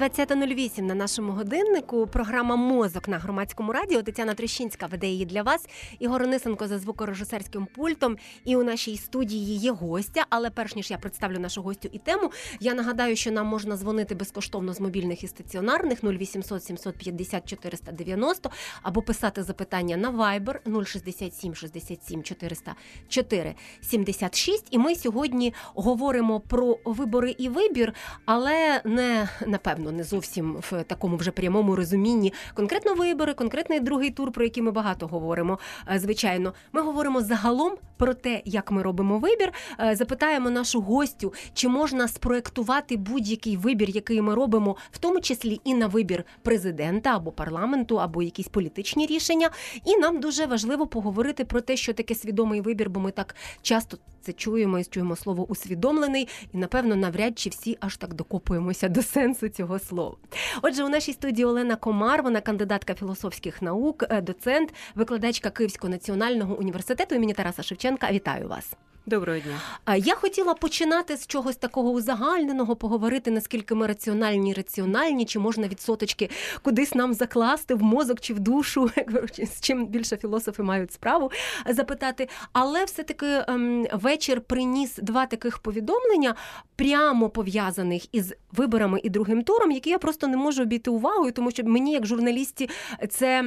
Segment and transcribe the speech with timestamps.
[0.00, 2.06] 20.08 на нашому годиннику.
[2.06, 4.02] Програма Мозок на громадському радіо.
[4.02, 5.66] Тетяна Трещинська веде її для вас.
[5.98, 8.16] Ігор Онисенко за звукорежисерським пультом.
[8.44, 10.26] І у нашій студії є гостя.
[10.30, 12.30] Але перш ніж я представлю нашу гостю і тему,
[12.60, 18.50] я нагадаю, що нам можна дзвонити безкоштовно з мобільних і стаціонарних 0800 750 490
[18.82, 24.66] або писати запитання на Viber 067 67 404 76.
[24.70, 27.94] І ми сьогодні говоримо про вибори і вибір,
[28.24, 32.32] але не напевно не зовсім в такому вже прямому розумінні.
[32.54, 35.58] Конкретно вибори, конкретний другий тур, про який ми багато говоримо.
[35.92, 39.52] Е, звичайно, ми говоримо загалом про те, як ми робимо вибір.
[39.80, 45.60] Е, запитаємо нашу гостю, чи можна спроектувати будь-який вибір, який ми робимо, в тому числі
[45.64, 49.50] і на вибір президента або парламенту, або якісь політичні рішення.
[49.84, 53.98] І нам дуже важливо поговорити про те, що таке свідомий вибір, бо ми так часто
[54.22, 59.02] це чуємо і чуємо слово усвідомлений, і напевно навряд чи всі аж так докопуємося до
[59.02, 60.16] сенсу цього слова.
[60.62, 66.58] Отже, у нашій студії Олена Комар, вона кандидатка філософських наук, е, доцент, викладачка Київського національного
[66.58, 68.12] університету імені Тараса Шевченка.
[68.12, 68.74] Вітаю вас.
[69.06, 69.60] Доброго дня.
[69.96, 76.30] Я хотіла починати з чогось такого узагальненого, поговорити, наскільки ми раціональні, раціональні, чи можна відсоточки
[76.62, 78.90] кудись нам закласти в мозок чи в душу,
[79.32, 81.30] з чим більше філософи мають справу
[81.66, 82.28] запитати.
[82.52, 86.34] Але все-таки ем, вечір приніс два таких повідомлення,
[86.76, 91.50] прямо пов'язаних із виборами і другим туром, які я просто не можу обійти увагою, тому
[91.50, 92.70] що мені, як журналісті,
[93.10, 93.42] це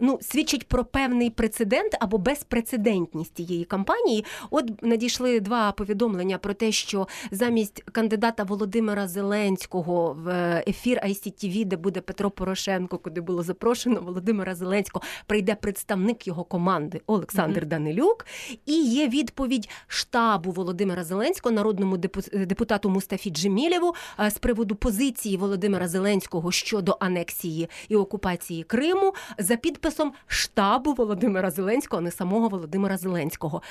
[0.00, 4.24] ну, свідчить про певний прецедент або безпрецедентність цієї кампанії.
[4.50, 10.28] От надійшли два повідомлення про те, що замість кандидата Володимира Зеленського в
[10.66, 17.00] ефір ICTV, де буде Петро Порошенко, куди було запрошено Володимира Зеленського, прийде представник його команди
[17.06, 17.68] Олександр mm-hmm.
[17.68, 18.26] Данилюк.
[18.66, 21.96] І є відповідь штабу Володимира Зеленського, народному
[22.32, 23.94] депутату Мустафі Джемілєву
[24.28, 32.00] з приводу позиції Володимира Зеленського щодо анексії і окупації Криму за підписом штабу Володимира Зеленського,
[32.00, 33.62] а не самого Володимира Зеленського.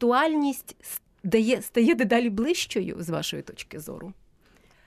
[0.00, 0.76] Віртуальність
[1.24, 4.12] стає, стає дедалі ближчою з вашої точки зору?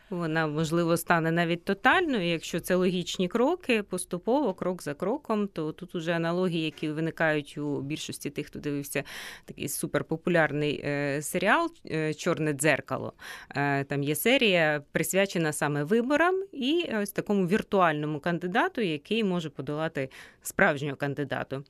[0.09, 2.27] Вона можливо стане навіть тотальною.
[2.27, 7.81] Якщо це логічні кроки, поступово, крок за кроком, то тут уже аналогії, які виникають у
[7.81, 9.03] більшості тих, хто дивився
[9.45, 13.13] такий суперпопулярний е, серіал е, Чорне дзеркало.
[13.49, 20.09] Е, там є серія присвячена саме виборам і ось такому віртуальному кандидату, який може подолати
[20.41, 21.63] справжнього кандидату.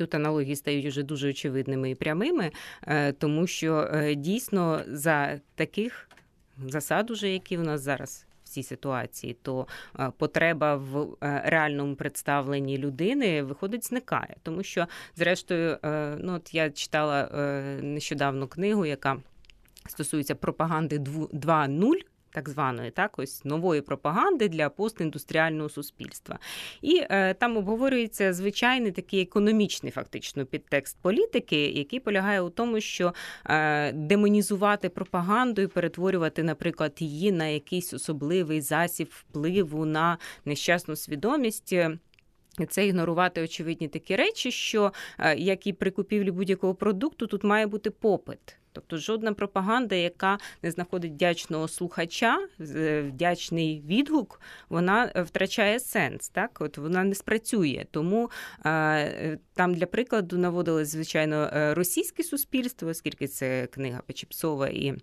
[0.00, 2.50] Тут аналогії стають уже дуже очевидними і прямими,
[2.82, 6.08] е, тому що е, дійсно за таких
[6.66, 8.26] засад, уже які у нас зараз.
[8.44, 9.66] в Цій ситуації, то
[9.98, 15.78] е, потреба в реальному представленні людини виходить, зникає, тому що, зрештою,
[16.18, 17.28] ну от я читала
[17.82, 19.16] нещодавно книгу, яка
[19.88, 21.94] стосується пропаганди 2.0,
[22.32, 26.38] так званої так ось нової пропаганди для постіндустріального суспільства.
[26.82, 33.14] І е, там обговорюється звичайний такий економічний фактично підтекст політики, який полягає у тому, що
[33.46, 41.74] е, демонізувати пропаганду і перетворювати, наприклад, її на якийсь особливий засіб впливу на нещасну свідомість.
[42.68, 47.66] Це ігнорувати очевидні такі речі, що е, як і при купівлі будь-якого продукту, тут має
[47.66, 48.59] бути попит.
[48.72, 56.28] Тобто жодна пропаганда, яка не знаходить вдячного слухача, е, вдячний відгук, вона е, втрачає сенс.
[56.28, 57.86] Так, от вона не спрацює.
[57.90, 58.30] Тому
[58.66, 64.94] е, там для прикладу наводили звичайно російське суспільство, оскільки це книга Печіпсова і.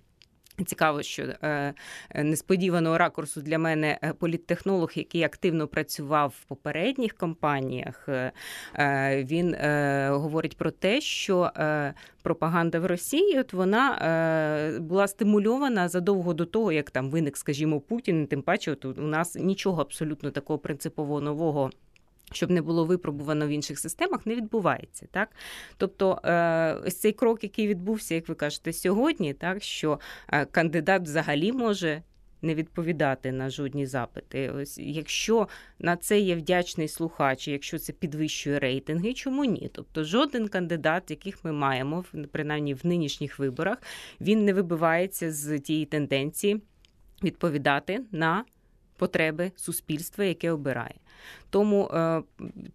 [0.66, 1.74] Цікаво, що е,
[2.16, 8.32] несподіваного ракурсу для мене е, політтехнолог, який активно працював в попередніх компаніях, е,
[8.76, 13.88] е він е, говорить про те, що е, пропаганда в Росії от вона
[14.82, 18.28] була стимульована задовго до того, як там виник, скажімо, Путін.
[18.28, 21.70] Тим паче, от у нас нічого абсолютно такого принципово нового
[22.32, 25.08] щоб не було випробувано в інших системах, не відбувається.
[25.12, 25.30] Так?
[25.78, 31.02] Тобто е, ось цей крок, який відбувся, як ви кажете, сьогодні, так що е, кандидат
[31.02, 32.02] взагалі може.
[32.42, 34.50] Не відповідати на жодні запити.
[34.50, 35.48] Ось якщо
[35.80, 39.70] на це є вдячний слухач, якщо це підвищує рейтинги, чому ні?
[39.74, 43.78] Тобто жоден кандидат, яких ми маємо, принаймні в нинішніх виборах,
[44.22, 46.62] він не вибивається з тієї тенденції
[47.24, 48.46] відповідати на
[48.98, 50.96] потреби суспільства, яке обирає.
[51.50, 52.24] Тому е,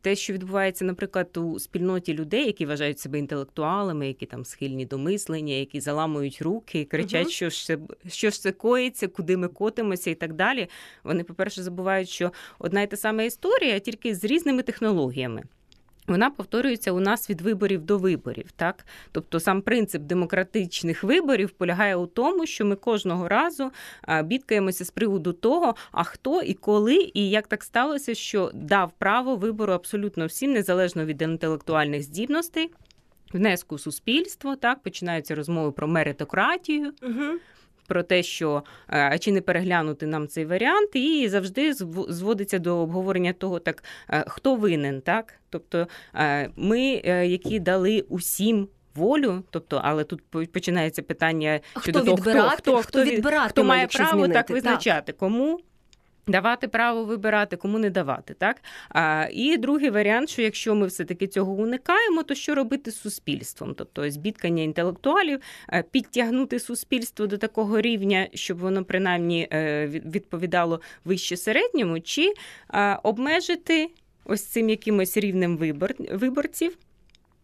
[0.01, 4.99] те, що відбувається, наприклад, у спільноті людей, які вважають себе інтелектуалами, які там схильні до
[4.99, 7.79] мислення, які заламують руки, кричать, uh що ж це
[8.09, 10.69] що ж це коїться, куди ми котимося, і так далі.
[11.05, 15.43] Вони, по-перше, забувають, що одна й та сама історія, тільки з різними технологіями.
[16.07, 18.53] Вона повторюється у нас від виборів до виборів.
[18.57, 18.87] Так?
[19.13, 23.71] Тобто сам принцип демократичних виборів полягає у тому, що ми кожного разу
[24.25, 29.37] бідкаємося з приводу того, а хто і коли, і як так сталося, що дав право
[29.37, 32.71] вибору абсолютно всім, незалежно від інтелектуальних здібностей,
[33.33, 34.57] внеску в суспільство.
[34.57, 36.93] Так починаються розмови про меритократію.
[37.03, 37.39] Угу
[37.87, 38.63] про те, що
[39.21, 41.73] чи не переглянути нам цей варіант, і завжди
[42.09, 43.85] зводиться до обговорення того, так
[44.27, 45.35] хто винен, так?
[45.51, 45.89] Тобто
[46.57, 48.69] ми, е, які дали усім.
[48.95, 53.87] Волю, тобто, але тут починається питання щодо хто того, хто хто, хто, хто, хто має
[53.87, 55.17] право змінити, так визначати, так.
[55.17, 55.61] кому
[56.27, 58.57] Давати право вибирати, кому не давати, так
[58.89, 63.01] а, і другий варіант, що якщо ми все таки цього уникаємо, то що робити з
[63.01, 63.75] суспільством?
[63.75, 65.41] Тобто збіткання інтелектуалів,
[65.73, 72.33] е, підтягнути суспільство до такого рівня, щоб воно принаймні е, відповідало вище середньому, чи
[73.03, 73.91] обмежити
[74.25, 76.77] ось цим якимось рівнем вибор виборців.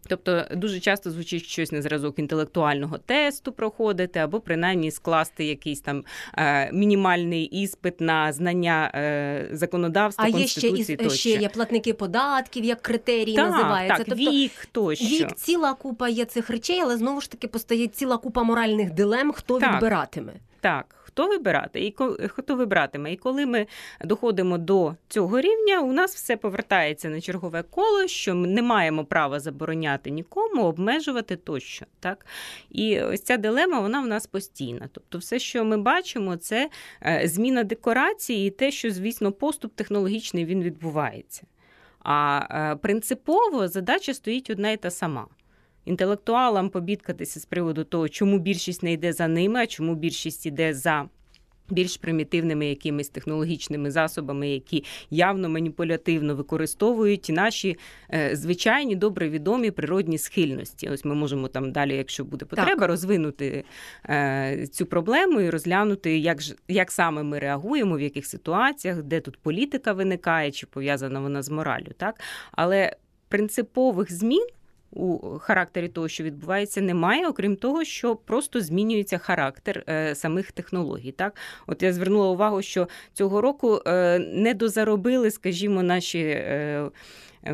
[0.08, 6.04] Тобто дуже часто звучить щось на зразок інтелектуального тесту проходити, або принаймні скласти якийсь там
[6.38, 10.78] е, мінімальний іспит на знання е, законодавства, а конституції.
[10.78, 11.18] є ще тощо.
[11.18, 13.96] ще є платники податків, як критерії так, називається.
[13.96, 15.04] Так, тобто, вік тощо.
[15.04, 19.32] Вік ціла купа є цих речей, але знову ж таки постає ціла купа моральних дилем,
[19.32, 20.32] хто так, відбиратиме.
[20.60, 21.94] Так хто вибирати і
[22.28, 23.12] хто вибиратиме.
[23.12, 23.66] І коли ми
[24.04, 29.04] доходимо до цього рівня, у нас все повертається на чергове коло, що ми не маємо
[29.04, 31.86] права забороняти нікому, обмежувати тощо.
[32.00, 32.26] Так?
[32.70, 34.88] І ось ця дилема вона в нас постійна.
[34.92, 36.70] Тобто, все, що ми бачимо, це
[37.02, 41.42] е, зміна декорації і те, що, звісно, поступ технологічний він відбувається.
[41.98, 45.26] А е, принципово задача стоїть одна і та сама
[45.88, 50.74] інтелектуалам побідкатися з приводу того, чому більшість не йде за ними, а чому більшість йде
[50.74, 51.08] за.
[51.70, 57.78] Більш примітивними якимись технологічними засобами, які явно маніпулятивно використовують наші
[58.14, 60.88] е, звичайні добре відомі природні схильності.
[60.88, 62.88] Ось ми можемо там далі, якщо буде потреба, так.
[62.88, 63.64] розвинути
[64.08, 69.20] е, цю проблему і розглянути, як ж як саме ми реагуємо, в яких ситуаціях, де
[69.20, 71.92] тут політика виникає, чи пов'язана вона з моралю.
[71.96, 72.20] Так,
[72.52, 72.92] але
[73.28, 74.46] принципових змін
[74.90, 81.12] у характері того, що відбувається, немає, окрім того, що просто змінюється характер е, самих технологій.
[81.12, 81.36] Так,
[81.66, 86.18] от я звернула увагу, що цього року е, не дозаробили, скажімо, наші.
[86.18, 86.90] Е,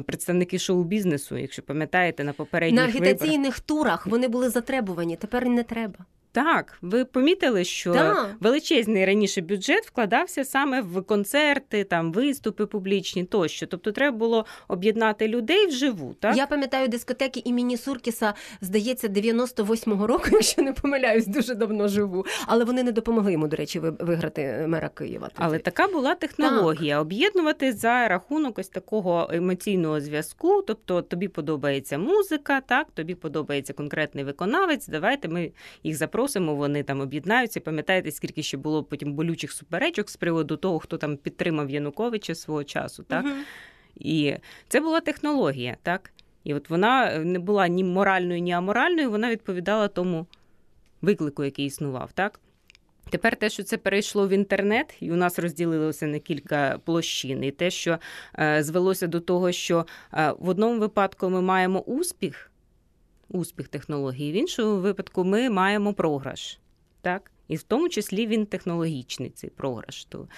[0.07, 3.61] представники шоу-бізнесу, якщо пам'ятаєте, на попередніх на агітаційних виборах.
[3.61, 5.99] турах вони були затребувані, тепер не треба.
[6.35, 8.27] Так, ви помітили, що да.
[8.41, 13.67] величезний раніше бюджет вкладався саме в концерти, там виступи публічні тощо.
[13.67, 16.15] Тобто, треба було об'єднати людей вживу.
[16.21, 22.27] Так я пам'ятаю дискотеки імені Суркіса, здається, 98-го року, якщо не помиляюсь, дуже давно живу.
[22.47, 25.29] Але вони не допомогли йому, до речі, виграти мера Києва.
[25.29, 25.39] Тоді.
[25.39, 27.03] Але така була технологія: так.
[27.03, 30.63] об'єднувати за рахунок ось такого емоційного зв'язку.
[30.63, 34.89] Тобто, тобі подобається музика, так тобі подобається конкретний виконавець.
[34.89, 35.53] Давайте ми
[35.83, 37.61] їх запросимо запросимо, вони там об'єднаються.
[37.61, 42.65] Пам'ятаєте, скільки ще було потім болючих суперечок з приводу того, хто там підтримав Януковича свого
[42.65, 43.25] часу, так?
[43.25, 43.35] Угу.
[43.97, 44.35] І
[44.69, 46.13] це була технологія, так?
[46.45, 50.27] І от вона не була ні моральною, ні аморальною, вона відповідала тому
[51.03, 52.41] виклику, який існував, так?
[53.11, 57.51] Тепер те, що це перейшло в інтернет, і у нас розділилося на кілька площин, і
[57.51, 57.99] те, що
[58.39, 62.51] е, звелося до того, що е, в одному випадку ми маємо успіх,
[63.35, 66.59] успіх технології, в іншому випадку ми маємо програш.
[67.03, 67.31] Так?
[67.49, 70.05] І в тому числі він технологічний цей програш.
[70.05, 70.29] То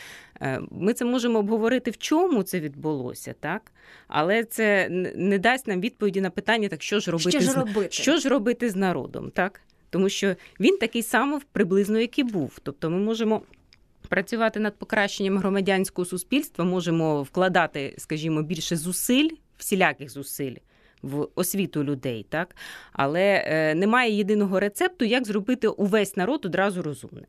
[0.40, 3.72] е, Ми це можемо обговорити, в чому це відбулося, так?
[4.08, 7.56] але це не дасть нам відповіді на питання, так що ж робити що ж з
[7.56, 7.88] робити?
[7.90, 9.30] Що ж робити з народом.
[9.30, 9.60] так?
[9.90, 12.58] Тому що він такий самий приблизно, як і був.
[12.62, 13.42] Тобто ми можемо.
[14.08, 20.54] Працювати над покращенням громадянського суспільства можемо вкладати, скажімо, більше зусиль, всіляких зусиль
[21.02, 22.56] в освіту людей, так
[22.92, 27.26] але е, немає єдиного рецепту, як зробити увесь народ одразу розумним.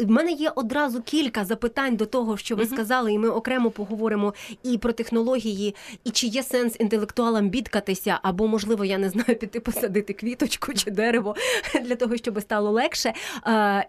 [0.00, 4.34] В мене є одразу кілька запитань до того, що ви сказали, і ми окремо поговоримо
[4.62, 9.60] і про технології, і чи є сенс інтелектуалам бідкатися, або, можливо, я не знаю, піти
[9.60, 11.36] посадити квіточку чи дерево
[11.82, 13.12] для того, щоб стало легше.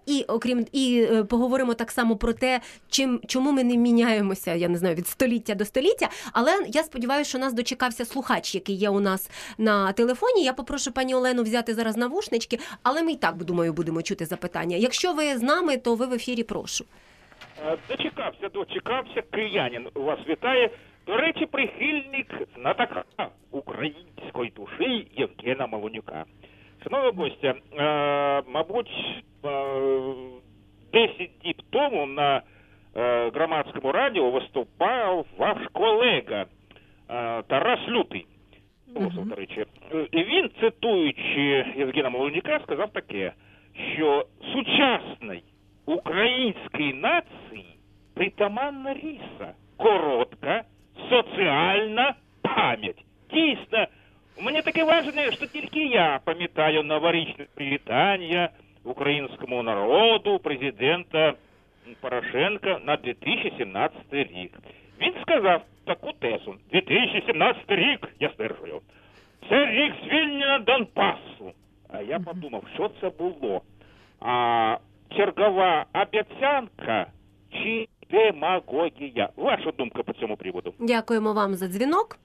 [0.06, 4.70] І окрім і е, поговоримо так само про те, чим чому ми не міняємося, я
[4.70, 6.10] не знаю, від століття до століття.
[6.32, 10.44] Але я сподіваюся, що нас дочекався слухач, який є у нас на телефоні.
[10.44, 14.78] Я попрошу пані Олену взяти зараз навушнички, але ми і так думаю, будемо чути запитання.
[14.78, 16.86] Якщо ви з нами, то ви в ефірі прошу.
[17.66, 19.22] Е, дочекався, дочекався.
[19.32, 20.70] Киянин вас вітає.
[21.08, 23.04] До речі, прихильник знатока
[23.52, 26.26] української душі Євгена Малонюка.
[26.84, 28.92] Шановна гостя, е, мабуть,
[29.46, 29.50] е,
[30.94, 32.42] 10 діб тому на
[32.96, 36.46] е, громадському радіо виступав ваш колега.
[37.10, 38.26] Е, Тарас Лютий.
[38.94, 39.66] Філософ, до речі.
[39.94, 43.34] Е, І він, цитуючи Євгена Молоніка, сказав таке,
[43.94, 45.44] що сучасний
[45.86, 47.78] українській нації
[48.14, 50.64] притаманна риса, коротка,
[51.10, 53.06] соціальна пам'ять.
[53.34, 53.86] Дійсно,
[54.40, 58.50] у мене таке враження, що тільки я пам'ятаю новорічне привітання
[58.84, 61.34] українському народу, президента
[62.02, 64.60] Порошенка на 2017 рік.
[65.02, 66.56] Він сказав таку тезу.
[66.72, 68.82] 2017 рік, я стверджую,
[69.50, 71.54] це рік звільнення Донбасу.
[71.94, 73.62] А я подумав, що це було?
[74.20, 74.78] А
[75.18, 77.06] чергова обіцянка
[77.52, 79.30] чи демагогія?
[79.36, 80.74] Ваша думка по цьому приводу?
[80.80, 82.18] Дякуємо вам за дзвінок.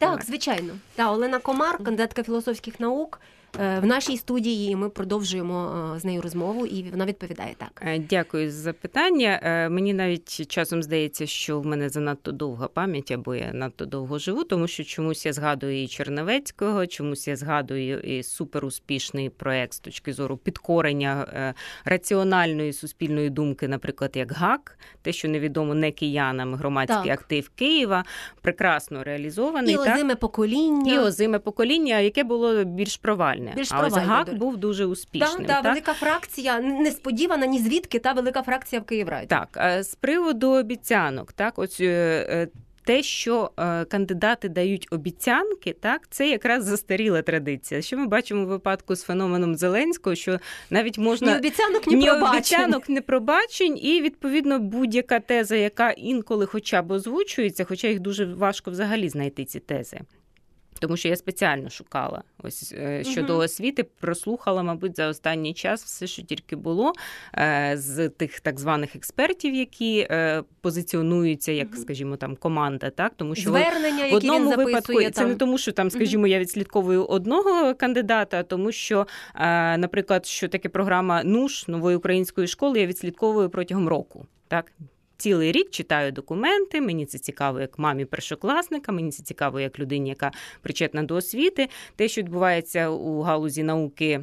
[0.00, 0.72] Так, звичайно.
[0.96, 3.20] Та Олена Комар, кандидатка філософських наук.
[3.60, 7.82] Е, В нашій студії і ми продовжуємо е, з нею розмову, і вона відповідає так.
[7.86, 9.40] Е, Дякую за запитання.
[9.42, 14.18] Е, Мені навіть часом здається, що в мене занадто довга пам'ять, або я надто довго
[14.18, 19.78] живу, тому що чомусь я згадую і Черновецького, чомусь я згадую і суперуспішний проект з
[19.78, 27.10] точки зору підкорення раціональної суспільної думки, наприклад, як ГАК, те, що невідомо не киянам, громадський
[27.10, 27.20] Так.
[27.20, 28.04] актив Києва,
[28.42, 29.74] прекрасно реалізований.
[29.74, 29.94] І так?
[29.94, 30.94] озиме покоління.
[30.94, 33.37] І озиме покоління, яке було більш провальне.
[33.38, 35.46] Більш а ось провальне, ГАК був дуже Та, успішним.
[35.46, 35.64] та, так?
[35.64, 39.26] велика фракція, несподівана ні звідки, та велика фракція в Київраді.
[39.26, 42.48] Так, е, з приводу обіцянок, так, ось е, е,
[42.84, 43.50] те, що
[43.88, 47.82] кандидати дають обіцянки, так, це якраз застаріла традиція.
[47.82, 50.38] Що ми бачимо в випадку з феноменом Зеленського, що
[50.70, 51.32] навіть можна.
[51.32, 52.36] Ні обіцянок, ні, ні пробачень.
[52.36, 58.24] обіцянок, ні пробачень, і відповідно будь-яка теза, яка інколи хоча б озвучується, хоча їх дуже
[58.24, 60.00] важко взагалі знайти ці тези.
[60.78, 63.42] Тому що я спеціально шукала ось е, щодо Мгм.
[63.42, 66.92] освіти, прослухала, мабуть, за останній час все, що тільки було
[67.34, 73.34] е, з тих так званих експертів, які е, позиціонуються як, скажімо, там команда, так тому
[73.34, 75.28] що Звернення, в які одному він записує випадку це там.
[75.28, 79.06] не тому, що там, скажімо, я відслідковую одного кандидата, а тому що,
[79.78, 84.26] наприклад, що таке програма НУШ нової української школи, я відслідковую протягом року.
[84.48, 84.72] Так.
[85.20, 86.80] Цілий рік читаю документи.
[86.80, 88.92] Мені це цікаво як мамі першокласника.
[88.92, 90.32] Мені це цікаво як людині, яка
[90.62, 91.68] причетна до освіти.
[91.96, 94.20] Те, що відбувається у галузі науки.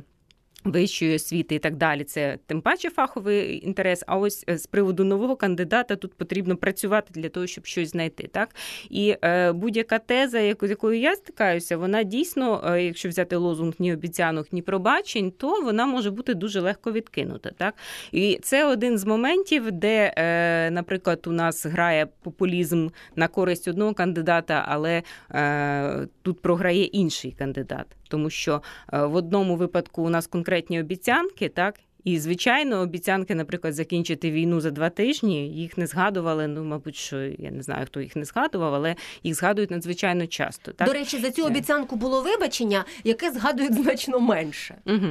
[0.65, 4.03] Вищої освіти і так далі, це тим паче фаховий інтерес.
[4.07, 8.29] А ось е, з приводу нового кандидата тут потрібно працювати для того, щоб щось знайти.
[8.31, 8.55] Так
[8.89, 13.73] і е, будь-яка теза, яку з якою я стикаюся, вона дійсно, е, якщо взяти лозунг
[13.79, 17.51] ні обіцянок, ні пробачень, то вона може бути дуже легко відкинута.
[17.57, 17.75] Так
[18.11, 23.93] і це один з моментів, де, е, наприклад, у нас грає популізм на користь одного
[23.93, 28.61] кандидата, але е, тут програє інший кандидат, тому що
[28.93, 31.75] е, в одному випадку у нас конкретні обіцянки, так.
[32.05, 36.47] І, звичайно, обіцянки, наприклад, закінчити війну за два тижні, їх не згадували.
[36.47, 40.71] Ну, мабуть, що я не знаю, хто їх не згадував, але їх згадують надзвичайно часто.
[40.71, 40.87] Так?
[40.87, 41.45] До речі, за цю Е.
[41.45, 44.75] обіцянку було вибачення, яке згадують значно менше.
[44.85, 45.07] Угу.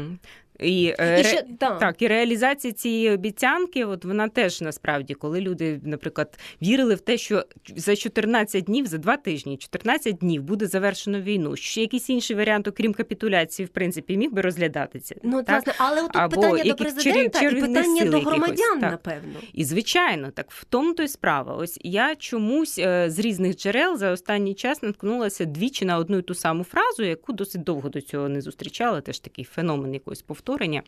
[0.61, 1.71] І, І е, ще, ре- та.
[1.71, 7.17] Так, і реалізація цієї обіцянки, от вона теж насправді, коли люди, наприклад, вірили в те,
[7.19, 7.45] що
[7.77, 11.57] за 14 днів, за два тижні, 14 днів буде завершено війну.
[11.57, 15.15] Ще якийсь інший варіант, окрім капітуляції, в принципі, міг би розглядатися.
[15.23, 15.49] Ну, так?
[15.49, 18.91] власне, але от Або питання до президента чарів- і питання до громадян, так.
[18.91, 19.33] напевно.
[19.53, 21.55] І звичайно, так в тому то й справа.
[21.55, 26.23] Ось я чомусь е, з різних джерел за останній час наткнулася двічі на одну і
[26.23, 29.01] ту саму фразу, яку досить довго до цього не зустрічала.
[29.01, 30.83] Теж такий феномен якогось повторення.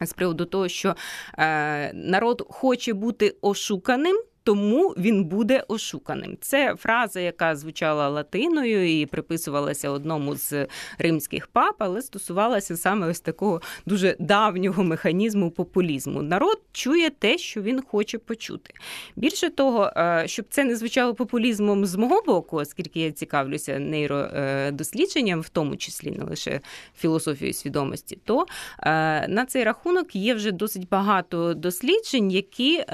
[0.00, 0.94] З приводу того, що
[1.38, 6.36] е, народ хоче бути ошуканим, тому він буде ошуканим.
[6.40, 10.66] Це фраза, яка звучала латиною і приписувалася одному з
[10.98, 16.22] римських пап, але стосувалася саме ось такого дуже давнього механізму популізму.
[16.22, 18.74] Народ чує те, що він хоче почути.
[19.16, 25.40] Більше того, е, щоб це не звучало популізмом з мого боку, оскільки я цікавлюся нейродослідженням,
[25.40, 26.60] в тому числі не лише
[26.96, 28.46] філософією свідомості, то
[28.80, 32.84] е, на цей рахунок є вже досить багато досліджень, які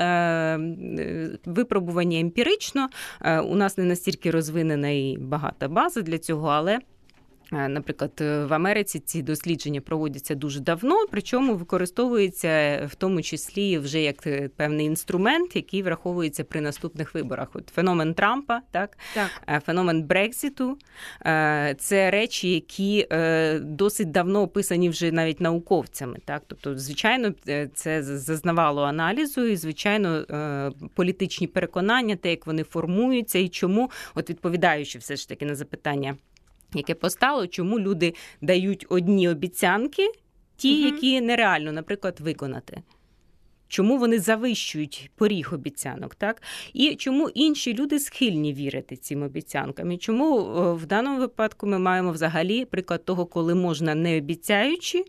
[1.46, 2.88] е, емпірично.
[3.22, 6.78] Е, У нас не настільки розвинена і багата база для цього, але.
[7.52, 13.78] Е, Наприклад, е, в Америці ці дослідження проводяться дуже давно, причому використовується в тому числі
[13.78, 17.48] вже як е, певний інструмент, який враховується при наступних виборах.
[17.54, 19.62] От феномен Трампа, так Так.
[19.64, 20.78] Феномен Брекситу.
[21.26, 23.06] е, Це речі, які
[23.60, 26.18] досить давно описані вже навіть науковцями.
[26.24, 26.42] Так?
[26.46, 27.34] Тобто, звичайно,
[27.74, 30.24] це зазнавало аналізу, і звичайно,
[30.94, 36.16] політичні переконання, те, як вони формуються, і чому, от відповідаючи все ж таки на запитання.
[36.74, 40.12] Яке постало, чому люди дають одні обіцянки,
[40.56, 40.94] ті, угу.
[40.94, 42.82] які нереально, наприклад, виконати.
[43.68, 49.92] чому вони завищують поріг обіцянок, так і чому інші люди схильні вірити цим обіцянкам.
[49.92, 50.42] І чому
[50.74, 55.04] в даному випадку ми маємо взагалі приклад того, коли можна не обіцяючи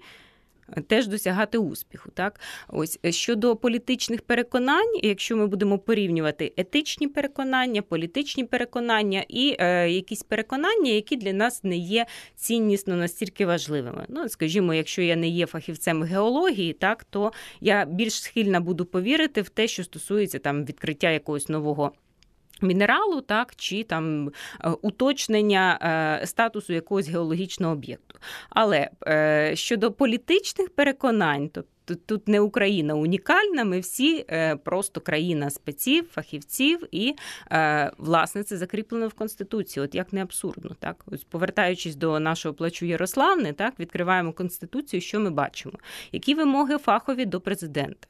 [0.88, 2.10] теж досягати успіху.
[2.14, 9.56] Так, ось е, щодо політичних переконань, якщо ми будемо порівнювати етичні переконання, політичні переконання і
[9.60, 14.06] е, якісь переконання, які для нас не є ціннісно настільки важливими.
[14.10, 19.42] Ну, скажімо, якщо я не є фахівцем геології, так то я більш схильна буду повірити
[19.42, 21.92] в те, що стосується там відкриття якогось нового.
[22.62, 25.80] Мінералу, так, чи там е, уточнення
[26.22, 28.20] е, статусу якогось геологічного об'єкту.
[28.50, 31.64] Але е, щодо політичних переконань, то
[32.06, 34.26] тут не Україна унікальна, ми всі
[34.64, 37.16] просто країна спеців, фахівців, і
[37.98, 39.84] власне це закріплено в Конституції.
[39.84, 45.02] От як не абсурдно, так ось повертаючись до нашого плачу Ярославни, так відкриваємо конституцію.
[45.02, 45.74] Що ми бачимо?
[46.12, 48.08] Які вимоги фахові до президента?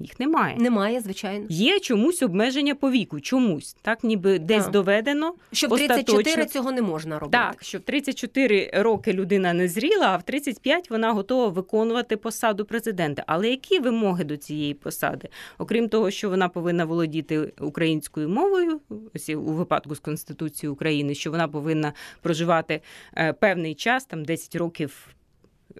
[0.00, 0.56] Їх немає.
[0.56, 1.46] Немає, звичайно.
[1.48, 4.72] Є чомусь обмеження по віку, чомусь, так ніби десь так.
[4.72, 5.34] доведено.
[5.52, 7.38] Що в 34 цього не можна робити.
[7.38, 12.64] Так, що в 34 роки людина не зріла, а в 35 вона готова виконувати посаду
[12.64, 13.24] президента.
[13.26, 15.28] Але які вимоги до цієї посади?
[15.58, 18.80] Окрім того, що вона повинна володіти українською мовою,
[19.14, 22.80] ось у випадку з Конституцією України, що вона повинна проживати
[23.16, 25.08] е, певний час, там 10 років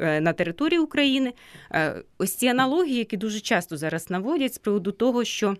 [0.00, 1.32] на території України.
[1.72, 5.56] Е, ось ці аналогії, які дуже часто зараз наводять з приводу того, що.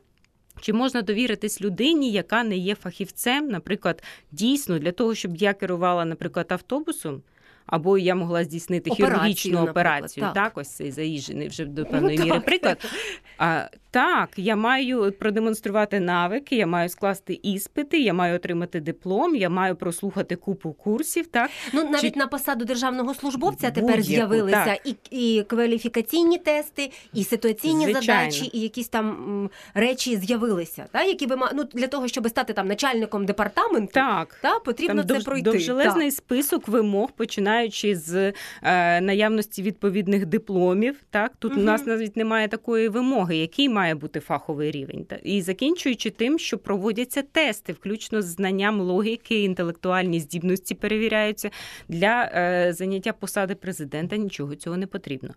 [0.61, 4.03] Чи можна довіритись людині, яка не є фахівцем, наприклад,
[4.33, 7.23] дійсно для того, щоб я керувала, наприклад, автобусом,
[7.67, 10.25] або я могла здійснити операцію, хірургічну операцію.
[10.27, 10.35] Так.
[10.35, 12.91] так, ось цей заїжджений вже до певної ну, міри приклад.
[13.39, 19.51] А, Так, я маю продемонструвати навики, я маю скласти іспити, я маю отримати диплом, я
[19.51, 21.27] маю прослухати купу курсів.
[21.27, 22.19] Так ну навіть Чи...
[22.19, 28.31] на посаду державного службовця тепер з'явилися і і кваліфікаційні тести, і ситуаційні Звичайно.
[28.31, 30.87] задачі, і якісь там м, речі з'явилися.
[30.93, 35.19] Та які ви ну, для того, щоб стати там начальником департаменту, так та потрібно там
[35.19, 35.51] це пройти.
[35.51, 36.17] Довжелезний так.
[36.17, 40.97] список вимог починаючи з е, наявності відповідних дипломів.
[41.11, 41.61] Так тут угу.
[41.61, 46.59] у нас навіть немає такої вимоги, який має бути фаховий рівень, і закінчуючи тим, що
[46.59, 51.51] проводяться тести, включно з знанням логіки, інтелектуальні здібності перевіряються
[51.89, 54.17] для е, заняття посади президента.
[54.17, 55.35] Нічого цього не потрібно.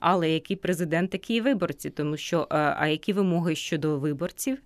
[0.00, 4.58] Але який президент, такі виборці, тому що е, а які вимоги щодо виборців?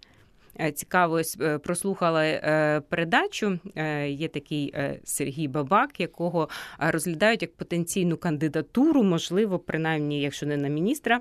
[0.61, 2.41] Е, цікаво е, прослухала
[2.89, 3.59] передачу.
[4.09, 11.21] Є такий Сергій Бабак, якого розглядають як потенційну кандидатуру, можливо, принаймні, якщо не на міністра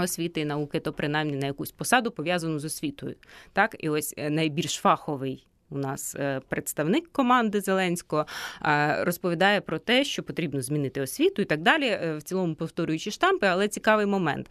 [0.00, 3.14] освіти і науки, то принаймні на якусь посаду пов'язану з освітою.
[3.52, 5.46] Так, і ось е, найбільш фаховий.
[5.70, 8.26] У нас е, представник команди Зеленського
[8.62, 13.46] е, розповідає про те, що потрібно змінити освіту і так далі, в цілому повторюючи штампи,
[13.46, 14.50] але цікавий момент.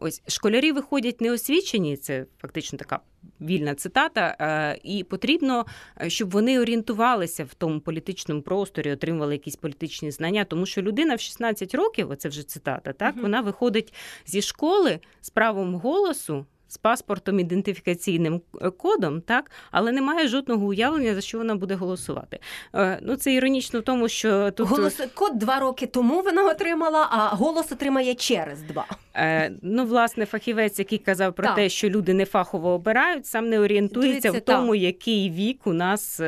[0.00, 3.00] Ось школярі виходять неосвічені, це фактично така
[3.40, 5.66] вільна цитата, е, і потрібно,
[6.02, 11.14] е, щоб вони орієнтувалися в тому політичному просторі, отримували якісь політичні знання, тому що людина
[11.14, 13.94] в 16 років, оце вже цитата, так вона виходить
[14.26, 20.66] зі школи з правом голосу з паспортом ідентифікаційним е, кодом, так, але не має жодного
[20.66, 22.38] уявлення, за що вона буде голосувати.
[22.74, 27.08] Е, ну це іронічно в тому, що тут голос код два роки тому вона отримала,
[27.10, 28.86] а голос отримає через два.
[29.14, 31.56] Е, ну, власне, фахівець, який казав про так.
[31.56, 34.82] те, що люди не фахово обирають, сам не орієнтується Дивіться, в тому, так.
[34.82, 36.20] який вік у нас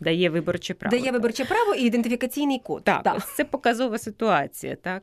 [0.00, 0.96] дає виборче право.
[0.96, 2.84] Дає виборче право і ідентифікаційний код.
[2.84, 3.34] Так, так.
[3.36, 4.76] це показова ситуація.
[4.82, 5.02] Так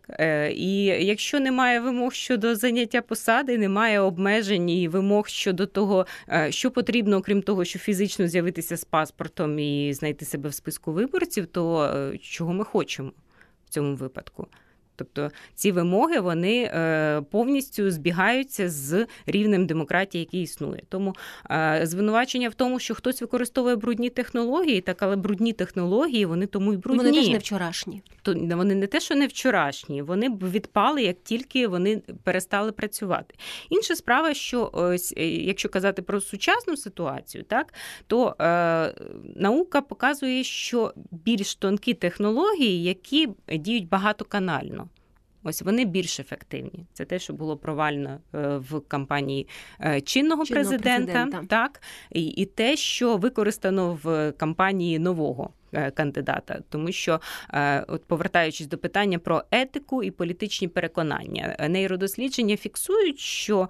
[0.55, 6.71] і якщо немає вимог щодо заняття посади, немає обмежень і вимог щодо того, е, що
[6.71, 11.83] потрібно, окрім того, що фізично з'явитися з паспортом і знайти себе в списку виборців, то
[11.83, 13.11] е, чого ми хочемо
[13.65, 14.47] в цьому випадку.
[14.95, 20.83] Тобто ці вимоги вони е, повністю збігаються з рівнем демократії, який існує.
[20.89, 21.15] Тому
[21.51, 26.73] е, звинувачення в тому, що хтось використовує брудні технології, так але брудні технології вони тому
[26.73, 27.03] й брудні.
[27.03, 28.01] Вони теж не вчорашні.
[28.21, 33.35] То вони не те, що не вчорашні, вони б відпали, як тільки вони перестали працювати.
[33.69, 37.73] Інша справа, що ось е, якщо казати про сучасну ситуацію, так
[38.07, 38.93] то е,
[39.35, 44.82] наука показує, що більш тонкі технології, які діють багатоканально.
[45.43, 46.85] Ось вони більш ефективні.
[46.93, 49.47] Це те, що було провально е, в кампанії
[49.81, 55.49] е, чинного, чинного президента, президента, так і, і те, що використано в кампанії нового.
[55.75, 57.21] Е, кандидата, тому що,
[57.87, 63.69] от повертаючись до питання про етику і політичні переконання, нейродослідження фіксують, що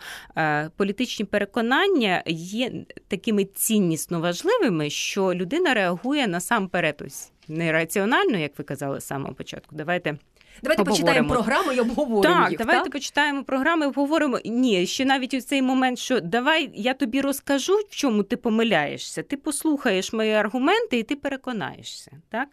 [0.77, 2.71] політичні переконання є
[3.07, 9.33] такими ціннісно важливими, що людина реагує насамперед ось не раціонально, як ви казали з самого
[9.33, 9.75] початку.
[9.75, 10.17] Давайте
[10.61, 11.05] Давайте Обговоримо.
[11.05, 12.57] почитаємо програму і обговоримо Так, їх.
[12.59, 12.91] давайте так?
[12.91, 14.39] почитаємо програми, обговоримо.
[14.45, 19.23] Ні, ще навіть у цей момент, що давай я тобі розкажу, в чому ти помиляєшся.
[19.23, 22.11] Ти послухаєш мої аргументи і ти переконаєшся.
[22.29, 22.49] Так?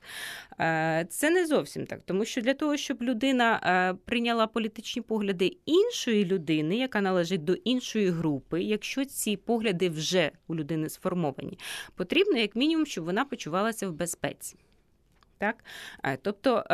[0.60, 5.56] Е, Це не зовсім так, тому що для того, щоб людина е, прийняла політичні погляди
[5.66, 11.58] іншої людини, яка належить до іншої групи, якщо ці погляди вже у людини сформовані,
[11.96, 14.56] потрібно як мінімум, щоб вона почувалася в безпеці.
[15.38, 15.64] Так?
[16.04, 16.64] Е, Тобто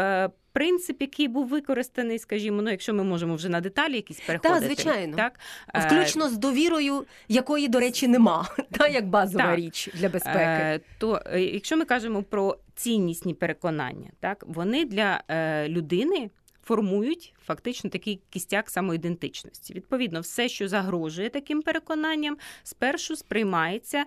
[0.57, 4.67] принцип, який був використаний, скажімо, ну якщо ми можемо вже на деталі якісь переходити.
[4.67, 5.17] звичайно.
[5.17, 5.41] Так?
[5.75, 9.57] Е, Включно з довірою, якої, до речі, нема, та як базова Так.
[9.57, 10.39] річ для безпеки.
[10.39, 15.21] Е, То е, якщо ми кажемо про ціннісні переконання, так вони для
[15.69, 16.31] людини.
[16.63, 19.75] Формують фактично такий кістяк самоідентичності.
[19.75, 24.05] Відповідно, все, що загрожує таким переконанням, спершу сприймається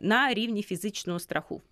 [0.00, 1.62] на рівні фізичного страху.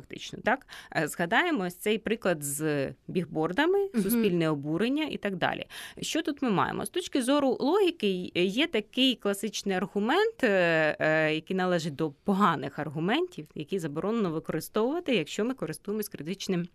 [0.00, 5.66] Фактично, так Е, згадаємо ось цей приклад з бігбордами, суспільне обурення і так далі.
[6.00, 6.84] Що тут ми маємо?
[6.84, 13.48] З точки зору логіки, є такий класичний аргумент, е, е, який належить до поганих аргументів,
[13.54, 16.68] які заборонено використовувати, якщо ми користуємось критичним.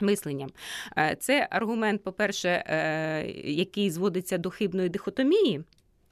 [0.00, 0.50] Мисленням
[0.98, 5.64] Е, це аргумент, по-перше, е, який зводиться до хибної дихотомії,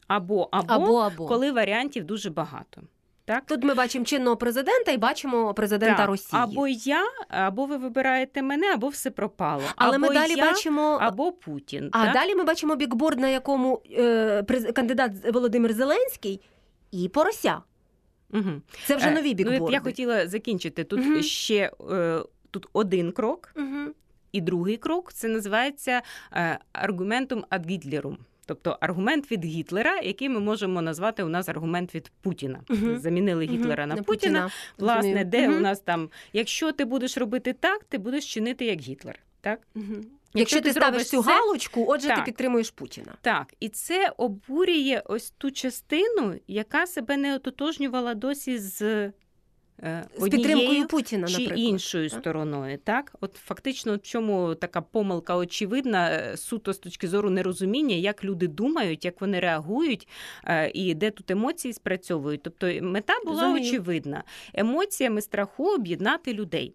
[0.06, 1.26] або або, Або або.
[1.26, 2.80] коли варіантів дуже багато.
[3.24, 3.46] Так?
[3.46, 6.42] Тут ми бачимо чинного президента і бачимо президента Так, Росії.
[6.42, 9.62] Або я, або ви вибираєте мене, або все пропало.
[9.76, 10.98] Але або ми далі я, бачимо.
[11.00, 11.88] або Путін.
[11.92, 12.14] А так?
[12.14, 14.42] далі ми бачимо бікборд, на якому е,
[14.74, 16.40] кандидат Володимир Зеленський
[16.90, 17.62] і Порося.
[18.34, 18.50] Угу.
[18.86, 19.60] Це вже нові Ну, бікборди.
[19.64, 20.84] от я хотіла закінчити.
[20.84, 21.22] Тут Мгм.
[21.22, 23.94] ще е, тут один крок, Мгм.
[24.32, 28.18] і другий крок це називається е, аргументум ад Гітлерум.
[28.54, 32.60] Тобто аргумент від Гітлера, який ми можемо назвати у нас аргумент від Путіна.
[32.68, 32.98] Мгм.
[32.98, 33.96] Замінили Гітлера Мгм.
[33.96, 34.50] на Путіна.
[34.78, 39.18] Власне, де у нас там, якщо ти будеш робити так, ти будеш чинити як Гітлер.
[39.40, 39.60] Так?
[39.74, 40.04] Мгм.
[40.34, 43.12] Якщо, ти ти ставиш цю це- галочку, отже, ти підтримуєш Путіна.
[43.20, 49.10] Так, і це обурює ось ту частину, яка себе не ототожнювала досі з,
[50.18, 51.58] З підтримкою Путіна, чи наприклад.
[51.58, 52.20] іншою так?
[52.20, 52.78] стороною.
[52.84, 58.24] Так, от фактично, в чому така помилка очевидна, е, суто з точки зору нерозуміння, як
[58.24, 60.08] люди думають, як вони реагують,
[60.44, 62.42] е, і де тут емоції спрацьовують.
[62.42, 63.68] Тобто мета була Зумію.
[63.68, 66.74] очевидна: емоціями страху об'єднати людей.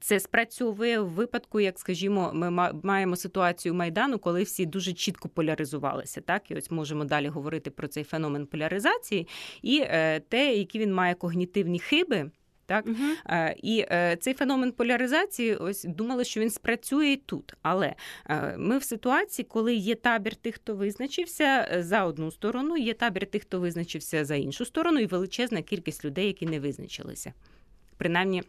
[0.00, 6.20] Це спрацьовує в випадку, як скажімо, ми маємо ситуацію майдану, коли всі дуже чітко поляризувалися.
[6.20, 9.28] Так, і ось можемо далі говорити про цей феномен поляризації
[9.62, 12.30] і е, те, які він має когнітивні хиби.
[12.66, 12.86] Так.
[13.26, 17.54] Е, І е, цей феномен поляризації, ось думали, що він спрацює і тут.
[17.62, 17.94] Але
[18.28, 23.26] е, ми в ситуації, коли є табір тих, хто визначився за одну сторону, є табір
[23.26, 27.32] тих, хто визначився за іншу сторону, і величезна кількість людей, які не визначилися.
[27.96, 28.42] Принаймні.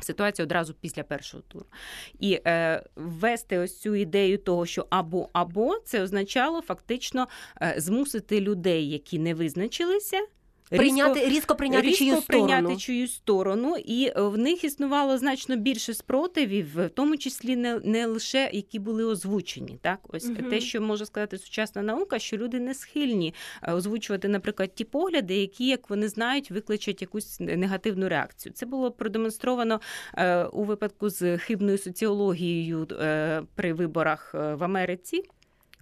[0.00, 1.66] Ситуація одразу після першого туру.
[2.18, 7.28] І е, ввести ось цю ідею того, що або або це означало фактично
[7.62, 10.26] е, змусити людей, які не визначилися,
[10.68, 12.76] Прийняти, різко прийняти різко чиюсь прийняти сторону.
[12.76, 18.06] чиюсь сторону, і е, в них існувало значно більше спротивів, в тому числі не, не
[18.06, 19.78] лише які були озвучені.
[19.82, 20.50] Так, ось Мгм.
[20.50, 25.34] те, що може сказати сучасна наука, що люди не схильні е, озвучувати, наприклад, ті погляди,
[25.34, 28.52] які, як вони знають, викличуть якусь негативну реакцію.
[28.52, 29.80] Це було продемонстровано
[30.14, 32.86] е, у випадку з хибною соціологією
[33.54, 35.22] при виборах в Америці.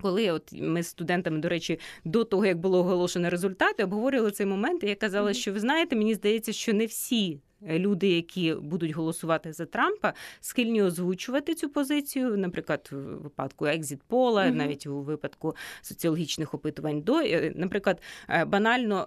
[0.00, 4.46] Коли от ми з студентами, до речі, до того як було оголошено результати, обговорювали цей
[4.46, 7.40] момент, і я казала, що ви знаєте, мені здається, що не всі.
[7.68, 14.02] е, Люди, які будуть голосувати за Трампа, схильні озвучувати цю позицію, наприклад, в випадку екзіт
[14.02, 14.56] пола, Мгм.
[14.56, 17.00] навіть у випадку соціологічних опитувань.
[17.00, 19.06] До е, наприклад, е, банально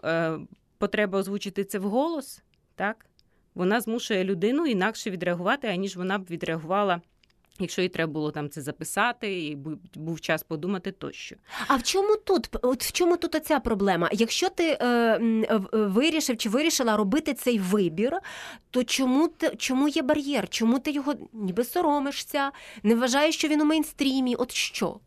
[0.78, 2.41] потреба озвучити це вголос,
[2.75, 3.06] так
[3.56, 7.02] вона змушує людину інакше відреагувати, аніж вона б відреагувала.
[7.60, 9.56] Якщо їй треба було там це записати, і
[9.95, 11.36] був час подумати тощо.
[11.67, 14.10] А в чому тут от в чому тут оця проблема?
[14.12, 15.17] Якщо ти е,
[15.72, 18.17] вирішив чи вирішила робити цей вибір,
[18.72, 20.50] то чому ти чому є бар'єр?
[20.50, 22.52] Чому ти його ніби соромишся,
[22.84, 24.36] не вважаєш, що він у мейнстрімі?
[24.36, 25.00] От що?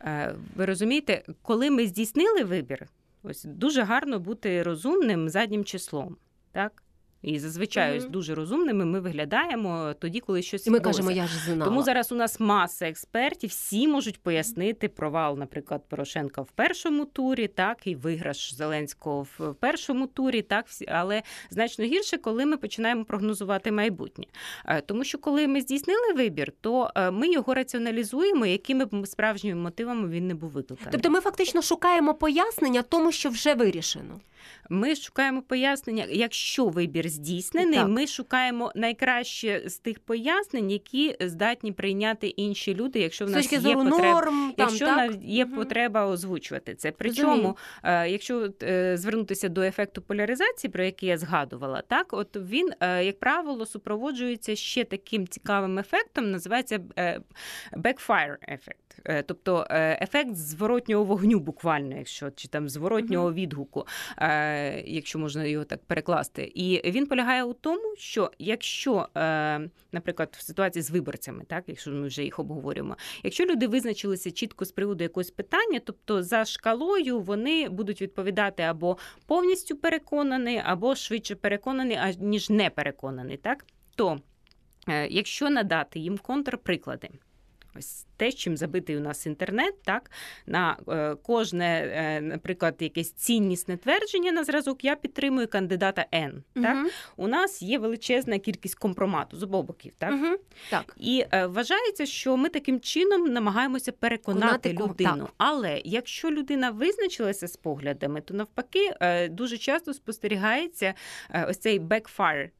[0.00, 2.86] Е, Ви розумієте, коли ми здійснили вибір,
[3.22, 6.16] ось дуже гарно бути розумним заднім числом,
[6.52, 6.82] так?
[7.26, 11.38] І зазвичай ось дуже розумними ми виглядаємо тоді, коли щось І ми кажемо, я ж
[11.38, 11.64] знала.
[11.64, 17.48] Тому зараз у нас маса експертів, всі можуть пояснити провал, наприклад, Порошенка в першому турі,
[17.48, 23.04] так і виграш Зеленського в першому турі, так всі, але значно гірше, коли ми починаємо
[23.04, 24.24] прогнозувати майбутнє.
[24.66, 29.62] Е, Тому що коли ми здійснили вибір, то е, ми його раціоналізуємо, якими б справжніми
[29.62, 30.92] мотивами він не був викликаний.
[30.92, 34.20] Тобто ми фактично шукаємо пояснення тому, що вже вирішено.
[34.70, 36.06] Ми шукаємо пояснення.
[36.10, 37.88] Якщо вибір здійснений, Так.
[37.88, 43.58] ми шукаємо найкраще з тих пояснень, які здатні прийняти інші люди, якщо в нас є
[43.58, 43.84] потреба.
[43.84, 45.12] норм, там, так?
[45.22, 46.92] є потреба озвучувати це.
[46.92, 52.70] Причому, е, якщо е, звернутися до ефекту поляризації, про який я згадувала, так от він,
[52.80, 56.80] е, як правило, супроводжується ще таким цікавим ефектом, називається
[57.72, 58.78] backfire ефект.
[59.26, 63.86] Тобто ефект зворотнього вогню, буквально, якщо чи там зворотнього відгуку,
[64.86, 66.52] якщо можна його так перекласти.
[66.54, 71.90] І він полягає у тому, що якщо, е, наприклад, в ситуації з виборцями, так, якщо
[71.90, 77.20] ми вже їх обговорюємо, якщо люди визначилися чітко з приводу якогось питання, тобто за шкалою
[77.20, 83.64] вони будуть відповідати або повністю переконаний, або швидше переконаний, ніж не переконаний, так
[83.96, 84.20] то
[84.88, 87.08] е, якщо надати їм контрприклади.
[87.78, 90.10] Ось те, чим забитий у нас інтернет, так
[90.46, 96.32] на е, кожне, е, наприклад, якесь ціннісне твердження на зразок я підтримую кандидата N.
[96.54, 96.88] Так Мгм.
[97.16, 99.92] у нас є величезна кількість компромату з обох боків.
[99.98, 100.36] Так Мгм.
[100.70, 100.94] Так.
[100.96, 105.24] і е, вважається, що ми таким чином намагаємося переконати Переконати людину.
[105.24, 105.34] так.
[105.38, 110.94] Але якщо людина визначилася з поглядами, то навпаки е, дуже часто спостерігається
[111.30, 112.50] е, ось цей backfire Мгм.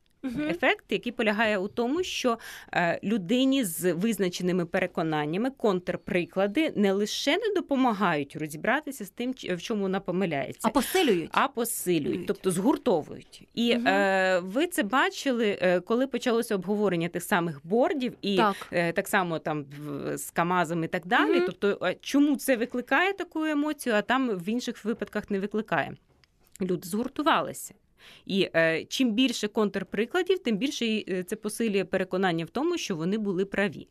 [0.49, 2.39] Ефект, який полягає у тому, що
[2.75, 9.83] е, людині з визначеними переконаннями контрприклади не лише не допомагають розібратися з тим, в чому
[9.83, 10.69] вона помиляється.
[10.69, 11.31] А посилюють.
[11.33, 13.49] А посилюють, тобто згуртовують.
[13.55, 13.87] І Мгм.
[13.89, 18.57] е, ви це бачили, е, коли почалося обговорення тих самих бордів, і Так.
[18.73, 19.65] е, так само там
[20.15, 21.37] з Камазом і так далі.
[21.37, 21.47] Мгм.
[21.47, 25.93] Тобто, чому це викликає таку емоцію, а там в інших випадках не викликає.
[26.61, 27.75] Люди згуртувалися.
[28.27, 33.19] І е, чим більше контрприкладів, тим більше е, це посилює переконання в тому, що вони
[33.19, 33.89] були праві.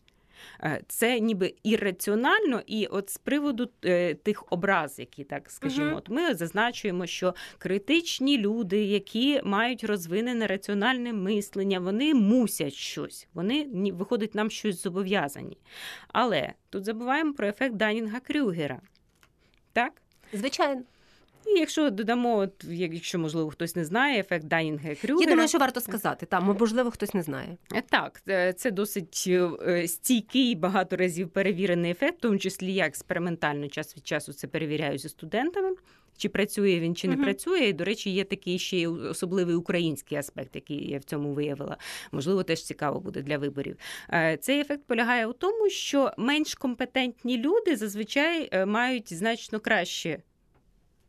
[0.63, 5.95] Е, Це ніби ірраціонально, і от з приводу е, тих образ, які так скажімо, Мгм.
[5.95, 13.67] от ми зазначуємо, що критичні люди, які мають розвинене раціональне мислення, вони мусять щось, вони
[13.91, 15.57] виходить нам щось зобов'язані.
[16.07, 18.81] Але тут забуваємо про ефект Данінга Крюгера.
[19.73, 20.01] Так?
[20.33, 20.81] Звичайно.
[21.45, 25.23] І якщо додамо, от, якщо можливо хтось не знає, ефект Данінга Крюгера.
[25.25, 26.25] Я думаю, що варто сказати.
[26.25, 27.57] Там, можливо, хтось не знає.
[27.73, 32.85] Е, Так, е, це досить е, стійкий багато разів перевірений ефект, в тому числі я
[32.85, 35.75] експериментально час від часу це перевіряю зі студентами.
[36.17, 37.23] Чи працює він, чи не Мгм.
[37.23, 37.59] працює.
[37.59, 41.77] І, до речі, є такий ще й особливий український аспект, який я в цьому виявила.
[42.11, 43.77] Можливо, теж цікаво буде для виборів.
[44.39, 50.19] Цей ефект полягає у тому, що менш компетентні люди зазвичай мають значно краще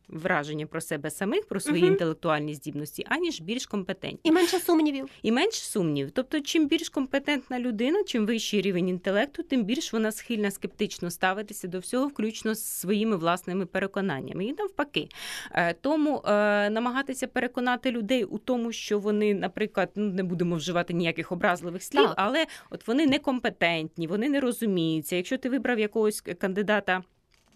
[0.08, 1.92] враження про себе самих, про свої Мгм.
[1.92, 4.20] інтелектуальні здібності, аніж більш компетентні.
[4.30, 5.08] І менше сумнівів.
[5.22, 6.10] І менш сумнів.
[6.10, 11.68] Тобто, чим більш компетентна людина, чим вищий рівень інтелекту, тим більш вона схильна скептично ставитися
[11.68, 14.44] до всього, включно з своїми власними переконаннями.
[14.44, 15.08] І навпаки.
[15.52, 20.94] Е, Тому е, намагатися переконати людей у тому, що вони, наприклад, ну не будемо вживати
[20.94, 22.14] ніяких образливих слів, Так.
[22.16, 25.16] але от вони некомпетентні, вони не розуміються.
[25.16, 27.02] Якщо ти вибрав якогось кандидата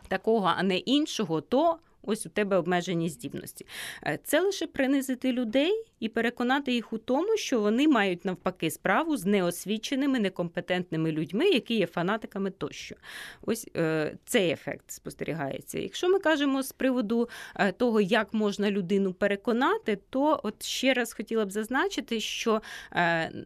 [0.08, 3.66] такого, а не іншого, то ось у тебе обмежені здібності.
[4.06, 9.16] Е, Це лише принизити людей і переконати їх у тому, що вони мають навпаки справу
[9.16, 12.94] з неосвіченими, некомпетентними людьми, які є фанатиками тощо.
[13.42, 15.78] Ось е, цей ефект спостерігається.
[15.78, 21.12] Якщо ми кажемо з приводу е, того, як можна людину переконати, то от ще раз
[21.12, 22.62] хотіла б зазначити, що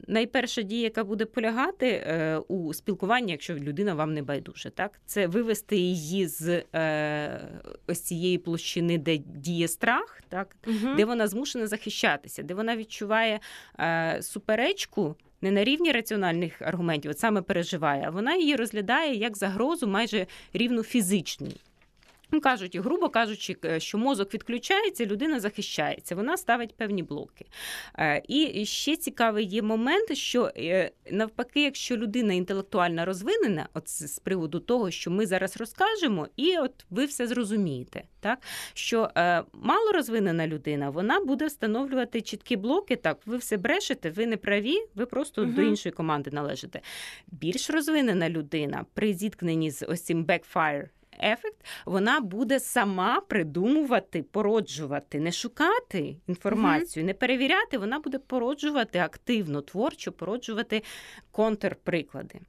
[0.06, 2.06] найперша дія, яка буде полягати
[2.48, 6.62] у спілкуванні, якщо людина вам не байдуже, так це вивести її з
[7.86, 10.94] ось цієї площини, де діє страх, так угу.
[10.96, 13.40] де вона змушена захищатися, де вона відчуває
[13.78, 15.16] е, суперечку.
[15.42, 20.26] Не на рівні раціональних аргументів, от саме переживає, а вона її розглядає як загрозу майже
[20.52, 21.57] рівну фізичній.
[22.35, 27.47] Ну, Кажуть, грубо кажучи, е, що мозок відключається, людина захищається, вона ставить певні блоки.
[27.99, 34.18] Е, І ще цікавий є момент, що е, навпаки, якщо людина інтелектуально розвинена, от з
[34.18, 38.38] приводу того, що ми зараз розкажемо, і от ви все зрозумієте, так
[38.75, 39.11] що
[39.53, 42.97] мало розвинена людина, вона буде встановлювати чіткі блоки.
[42.97, 45.55] Так, ви все брешете, ви не праві, ви просто Мгм.
[45.55, 46.81] до іншої команди належите.
[47.27, 50.88] Більш розвинена людина при зіткненні з ось цим backfire
[51.20, 59.61] ефект, вона буде сама придумувати, породжувати, не шукати інформацію, не перевіряти, вона буде породжувати активно,
[59.61, 60.83] творчо породжувати
[61.31, 62.40] контрприклади.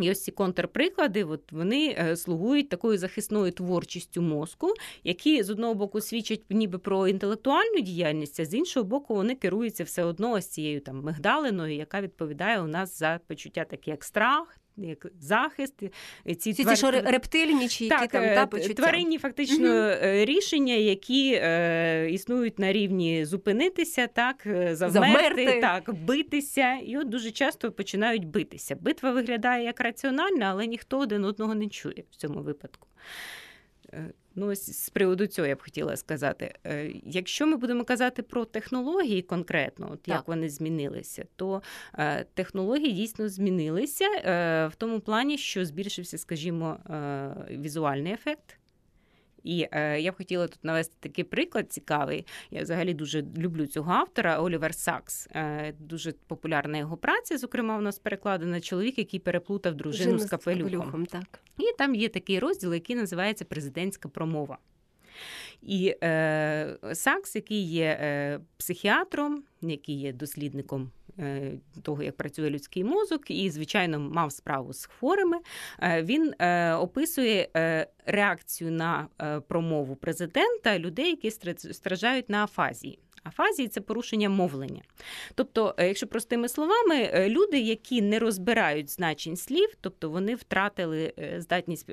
[0.00, 5.74] І ось ці контрприклади, от вони е, слугують такою захисною творчістю мозку, які з одного
[5.74, 10.46] боку свідчать ніби про інтелектуальну діяльність, а з іншого боку, вони керуються все одно ось
[10.46, 15.74] цією там мигдалиною, яка відповідає у нас за почуття такі як страх, як захист.
[16.38, 16.78] Ці, ці твар...
[16.78, 18.74] що рептильні чи які так, там та почуття?
[18.74, 24.36] тваринні фактично mm рішення, які е, існують на рівні зупинитися, так
[24.70, 25.60] завмерти, Замерти.
[25.60, 28.76] так битися, і от дуже часто починають битися.
[28.80, 32.88] Битва виглядає як раціональна, але ніхто один одного не чує в цьому випадку.
[34.38, 36.54] Ну, ось з приводу цього я б хотіла сказати.
[36.66, 41.62] Е, якщо ми будемо казати про технології конкретно, от як вони змінилися, то
[41.94, 46.78] е, технології дійсно змінилися е, в тому плані, що збільшився, скажімо,
[47.50, 48.57] візуальний ефект.
[49.44, 52.26] І е, я б хотіла тут навести такий приклад цікавий.
[52.50, 55.28] Я взагалі дуже люблю цього автора Олівер Сакс.
[55.34, 57.38] Е, дуже популярна його праця.
[57.38, 60.70] Зокрема, у нас перекладена чоловік, який переплутав дружину Жину з капелюхом.
[60.70, 61.40] капелюхом так.
[61.58, 64.58] І там є такий розділ, який називається Президентська промова.
[65.62, 70.90] І е, Сакс, який є е, психіатром, який є дослідником
[71.82, 75.38] того, як працює людський мозок, і, звичайно, мав справу з хворими.
[75.82, 77.48] Е, він е, описує
[78.06, 79.08] реакцію на
[79.48, 81.30] промову президента людей, які
[81.72, 82.98] страждають на афазії.
[83.28, 84.82] Афазії це порушення мовлення.
[85.34, 91.12] Тобто, е, якщо простими словами, е, люди, які не розбирають значень слів, тобто вони втратили
[91.18, 91.90] е, здатність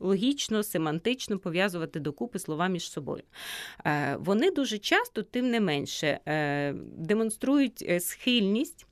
[0.00, 3.22] логічно, семантично пов'язувати докупи слова між собою.
[4.18, 6.20] Вони дуже часто, тим не менше,
[6.96, 8.86] демонструють схильність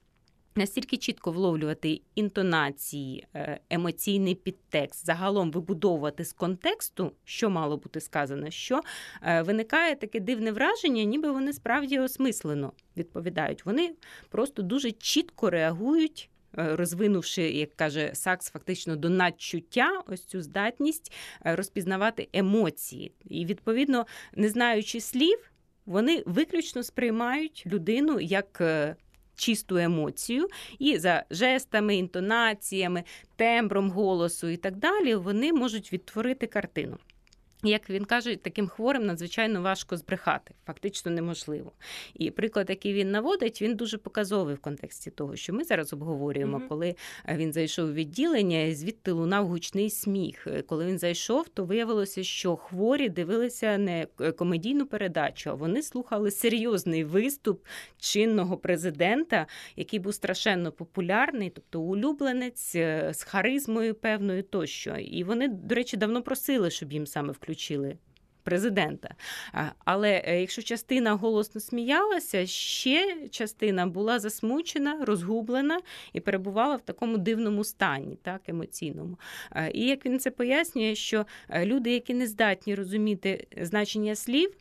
[0.60, 8.50] настільки чітко вловлювати інтонації, е, емоційний підтекст, загалом вибудовувати з контексту, що мало бути сказано,
[8.50, 8.80] що
[9.22, 13.66] е, виникає таке дивне враження, ніби вони справді осмислено відповідають.
[13.66, 13.94] Вони
[14.28, 16.30] просто дуже чітко реагують.
[16.58, 21.12] Е, розвинувши, як каже Сакс, фактично до надчуття, ось цю здатність
[21.44, 25.50] розпізнавати емоції, і відповідно, не знаючи слів,
[25.86, 28.62] вони виключно сприймають людину як
[29.40, 30.48] чисту емоцію,
[30.78, 33.04] і за жестами, інтонаціями,
[33.36, 36.98] тембром голосу і так далі, вони можуть відтворити картину.
[37.62, 41.72] Як він каже, таким хворим надзвичайно важко збрехати, фактично неможливо.
[42.14, 46.58] І приклад, який він наводить, він дуже показовий в контексті того, що ми зараз обговорюємо,
[46.58, 46.68] mm-hmm.
[46.68, 46.94] коли
[47.28, 50.46] е, він зайшов у відділення, звідти лунав гучний сміх.
[50.46, 55.82] Е, коли він зайшов, то виявилося, що хворі дивилися не е, комедійну передачу, а вони
[55.82, 57.64] слухали серйозний виступ
[57.98, 59.46] чинного президента,
[59.76, 62.72] який був страшенно популярний, тобто улюбленець
[63.10, 64.96] з харизмою певною тощо.
[64.96, 67.96] І вони, до речі, давно просили, щоб їм саме включили включили.
[68.42, 69.14] Президента.
[69.84, 75.80] Але е, якщо частина голосно сміялася, ще частина була засмучена, розгублена
[76.12, 79.18] і перебувала в такому дивному стані, так, емоційному.
[79.72, 84.56] І як він це пояснює, що е, люди, які не здатні розуміти значення слів,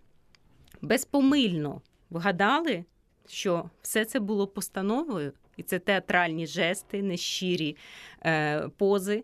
[0.82, 2.86] безпомильно вгадали,
[3.28, 7.78] що все це було постановою, і це театральні жести, нещирі
[8.26, 9.24] е, пози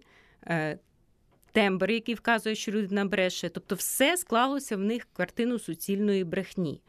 [1.56, 3.50] тембр, який вказує, що людина бреше.
[3.50, 6.82] Тобто, все склалося в них картину суцільної брехні,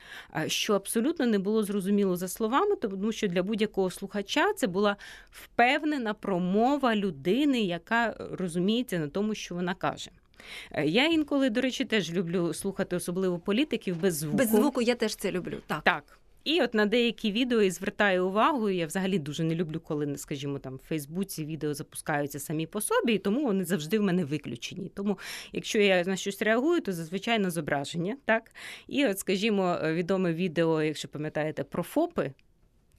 [0.46, 4.96] що абсолютно не було зрозуміло за словами, тому що для будь-якого слухача це була
[5.31, 10.11] впевнена промова людини, яка розуміється на тому, що вона каже.
[10.72, 14.37] Е, я інколи, до речі, теж люблю слухати особливо політиків без звуку.
[14.37, 15.57] Без звуку я теж це люблю.
[15.66, 15.83] Так.
[15.85, 16.18] Так.
[16.46, 18.70] І от на деякі відео і звертаю увагу.
[18.70, 23.12] Я взагалі дуже не люблю, коли, скажімо, там в Фейсбуці відео запускаються самі по собі,
[23.12, 24.90] і тому вони завжди в мене виключені.
[24.94, 25.18] Тому,
[25.52, 28.16] якщо я на щось реагую, то зазвичай на зображення.
[28.24, 28.50] так?
[28.88, 32.32] І от, скажімо, відоме відео, якщо пам'ятаєте, про ФОПи.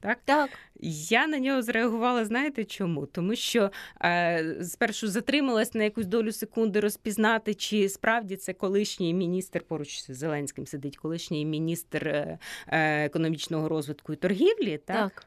[0.00, 0.18] Так?
[0.24, 0.50] Так.
[0.80, 3.06] Я на нього зреагувала, знаєте чому?
[3.06, 3.70] Тому що
[4.04, 10.14] е, спершу затрималась на якусь долю секунди розпізнати, чи справді це колишній міністр поруч з
[10.14, 14.78] Зеленським сидить, колишній міністр е, е, економічного розвитку і торгівлі.
[14.84, 14.96] Так.
[14.96, 15.26] так.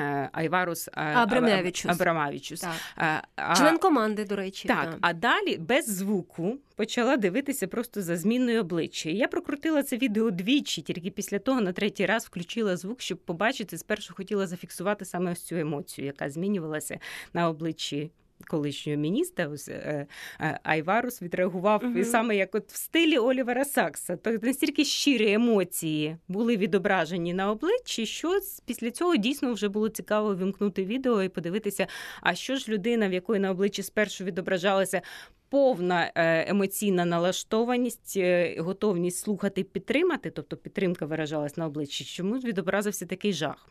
[0.00, 1.90] Е, Айварус Абрамевичус.
[1.90, 1.90] Абрамавічус.
[1.90, 2.60] Абрамавічус.
[2.60, 3.24] Так.
[3.36, 4.68] А, Член команди, до речі.
[4.68, 9.10] Так, так, а далі без звуку почала дивитися просто за зміною обличчя.
[9.10, 13.78] Я прокрутила це відео двічі, тільки після того на третій раз включила звук, щоб побачити.
[13.78, 16.98] Спершу хотіла зафіксувати саме ось цю емоцію, яка змінювалася
[17.32, 18.10] на обличчі
[18.44, 20.06] колишнього міністра е,
[20.40, 24.16] е, Айварус відреагував uh саме як от в стилі Олівера Сакса.
[24.16, 30.34] Тобто настільки щирі емоції були відображені на обличчі, що після цього дійсно вже було цікаво
[30.34, 31.86] вимкнути відео і подивитися,
[32.20, 35.02] а що ж людина, в якої на обличчі спершу відображалася.
[35.48, 38.18] Повна е, емоційна налаштованість,
[38.58, 43.68] готовність слухати, підтримати, тобто підтримка виражалась на обличчі, чому відобразився такий жах.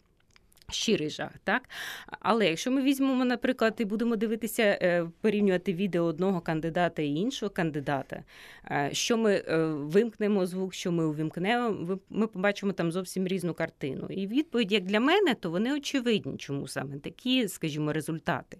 [0.72, 1.70] Щирий жах, так?
[2.20, 7.49] Але якщо ми візьмемо, наприклад, і будемо дивитися, е, порівнювати відео одного кандидата і іншого
[7.49, 8.24] кандидата,
[8.72, 14.07] е, що ми е, вимкнемо звук, що ми увімкнемо, ми побачимо там зовсім різну картину.
[14.09, 18.57] І відповідь, як для мене, то вони очевидні, чому саме такі, скажімо, результати.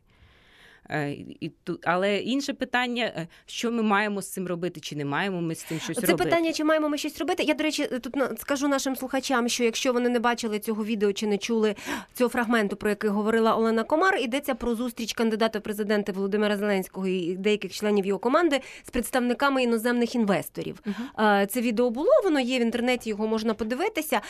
[0.90, 5.06] Е, і тут, але інше питання, е, що ми маємо з цим робити, чи не
[5.06, 6.24] маємо ми з цим щось Це робити?
[6.30, 7.44] питання, чи маємо ми щось робити.
[7.44, 11.14] Я, до речі, тут на- скажу нашим слухачам, що якщо вони не бачили цього відео
[11.14, 11.76] чи не чули
[12.14, 17.08] цього фрагменту, про який говорила Олена Комар, йдеться про зустріч кандидата в президенти Володимира Зеленського
[17.08, 20.82] і деяких членів його команди з представниками іноземних інвесторів.
[21.20, 24.22] Е, Це відео було, воно є в інтернеті, його можна подивитися.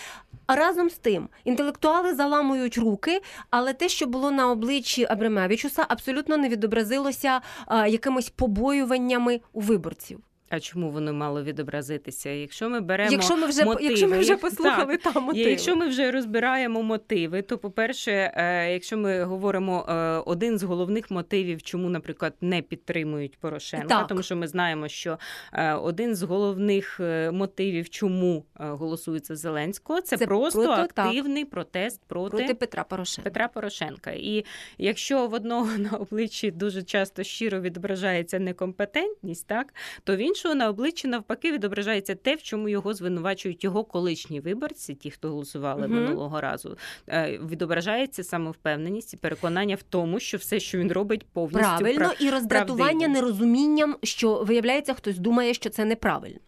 [0.45, 6.37] А разом з тим, інтелектуали заламують руки, але те, що було на обличчі Абремевичуса, абсолютно
[6.43, 10.19] не відобразилося якимись побоюваннями у виборців.
[10.53, 12.29] А чому воно мало відобразитися?
[12.29, 15.49] Якщо ми беремо Якщо ми вже мотиви, якщо ми вже послухали так, там мотиви.
[15.49, 19.93] Якщо ми вже розбираємо мотиви, то по-перше, е, якщо ми говоримо е,
[20.25, 24.07] один з головних мотивів, чому, наприклад, не підтримують Порошенка, Так.
[24.07, 25.19] тому що ми знаємо, що
[25.53, 26.99] е, один з головних
[27.31, 31.05] мотивів, чому голосується Зеленського, це, Це просто проти- так.
[31.05, 32.37] активний протест проти.
[32.37, 33.29] проти Петра Порошенка.
[33.29, 34.45] Петра Порошенка, і
[34.77, 39.73] якщо в одного на обличчі дуже часто щиро відображається некомпетентність, так
[40.03, 44.95] то в іншого на обличчі навпаки відображається те, в чому його звинувачують його колишні виборці,
[44.95, 45.95] ті, хто голосували угу.
[45.95, 46.77] минулого разу.
[47.07, 52.23] Е, Відображається самовпевненість і переконання в тому, що все, що він робить, повністю Правильно, прав-
[52.23, 53.13] і роздратування правдиві.
[53.13, 56.39] нерозумінням, що виявляється, хтось думає, що це неправильно.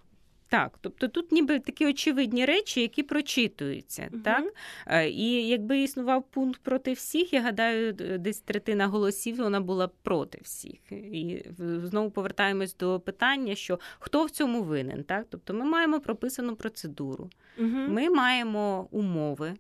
[0.50, 4.22] Так, тобто тут ніби такі очевидні речі, які прочитуються, угу.
[4.24, 4.46] так
[4.88, 10.40] Е, і якби існував пункт проти всіх, я гадаю, десь третина голосів вона була проти
[10.44, 10.92] всіх.
[10.92, 11.46] І
[11.84, 15.26] знову повертаємось до питання, що хто в цьому винен, так?
[15.30, 17.68] Тобто ми маємо прописану процедуру, Угу.
[17.68, 19.54] ми маємо умови.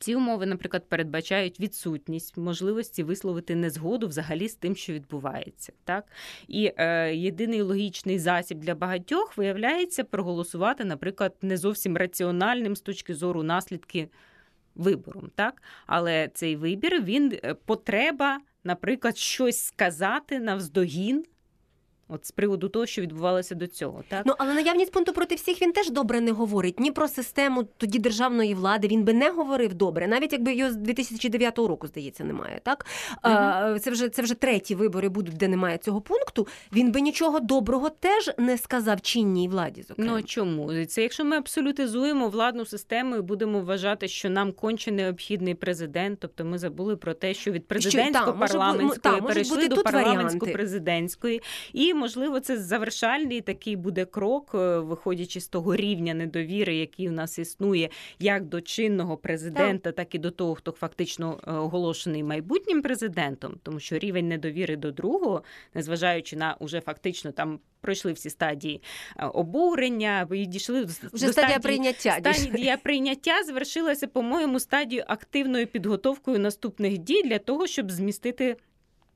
[0.00, 5.72] Ці умови, наприклад, передбачають відсутність можливості висловити незгоду взагалі з тим, що відбувається.
[5.84, 6.04] Так?
[6.48, 13.14] І е, єдиний логічний засіб для багатьох виявляється проголосувати, наприклад, не зовсім раціональним з точки
[13.14, 14.08] зору наслідки
[14.74, 15.30] вибором.
[15.34, 15.62] Так?
[15.86, 21.24] Але цей вибір він е, потреба, наприклад, щось сказати навздогін.
[22.12, 25.62] От з приводу того, що відбувалося до цього, так Ну але наявність пункту проти всіх
[25.62, 28.88] він теж добре не говорить ні про систему тоді державної влади.
[28.88, 32.60] Він би не говорив добре, навіть якби його з 2009 року, здається, немає.
[32.62, 32.86] Так
[33.22, 36.46] а, це вже це вже треті вибори будуть, де немає цього пункту.
[36.72, 39.82] Він би нічого доброго теж не сказав чинній владі.
[39.82, 40.12] Зокрема.
[40.12, 41.02] Ну чому це?
[41.02, 46.58] Якщо ми абсолютизуємо владну систему і будемо вважати, що нам конче необхідний президент, тобто ми
[46.58, 51.42] забули про те, що від президентсько-парламентської перейшли бути до парламентсько-президентської,
[51.72, 57.12] і можливо це завершальний такий буде крок, е, виходячи з того рівня недовіри, який у
[57.12, 57.88] нас існує,
[58.18, 63.80] як до чинного президента, так і до того, хто фактично е, оголошений майбутнім президентом, тому
[63.80, 65.42] що рівень недовіри до другого,
[65.74, 67.60] незважаючи на уже фактично там.
[67.82, 68.82] Пройшли всі стадії
[69.16, 72.16] е, обурення, і дійшли вже до стадія стадії прийняття.
[72.18, 78.56] Стадія прийняття завершилася, по-моєму, стадією активною підготовкою наступних дій для того, щоб змістити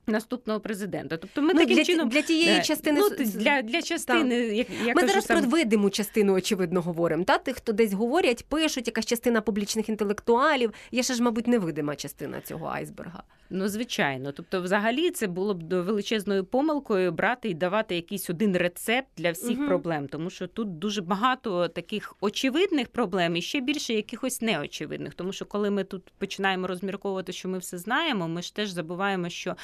[0.07, 1.17] наступного президента.
[1.17, 4.93] Тобто ми Ну, таким для, чином для тієї частини ну, для, для частини, як я
[4.93, 5.41] Ми кажу, зараз сам...
[5.41, 7.23] про видиму частину, очевидно, говоримо.
[7.23, 7.37] Та?
[7.37, 10.73] Тих, хто десь говорять, пишуть, якась частина публічних інтелектуалів.
[10.91, 13.23] Є ще ж, мабуть, невидима частина цього айсберга.
[13.49, 14.31] Ну, звичайно.
[14.31, 19.57] Тобто, взагалі, це було б величезною помилкою брати і давати якийсь один рецепт для всіх
[19.57, 19.67] Мгм.
[19.67, 25.13] проблем, тому що тут дуже багато таких очевидних проблем і ще більше якихось неочевидних.
[25.13, 29.29] Тому що коли ми тут починаємо розмірковувати, що ми все знаємо, ми ж теж забуваємо,
[29.29, 29.55] що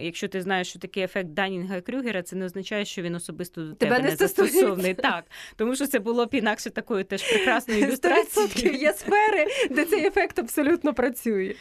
[0.00, 3.74] якщо ти знаєш, що такий ефект Данінга Крюгера, це не означає, що він особисто до
[3.74, 4.94] Тебе тебе, не застосований.
[4.94, 5.24] Так,
[5.56, 8.50] тому що це було б інакше такою теж прекрасною ілюстрацією.
[8.50, 11.54] 100% є сфери, де цей ефект абсолютно працює.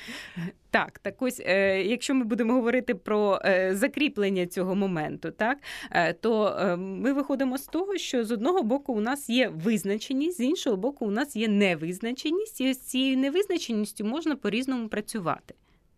[0.72, 5.58] Так, так ось, е, якщо ми будемо говорити про е, закріплення цього моменту, так
[5.92, 10.38] е, то е, ми виходимо з того, що з одного боку у нас є визначеність,
[10.38, 15.54] з іншого боку, у нас є невизначеність, і з цією невизначеністю можна по-різному працювати.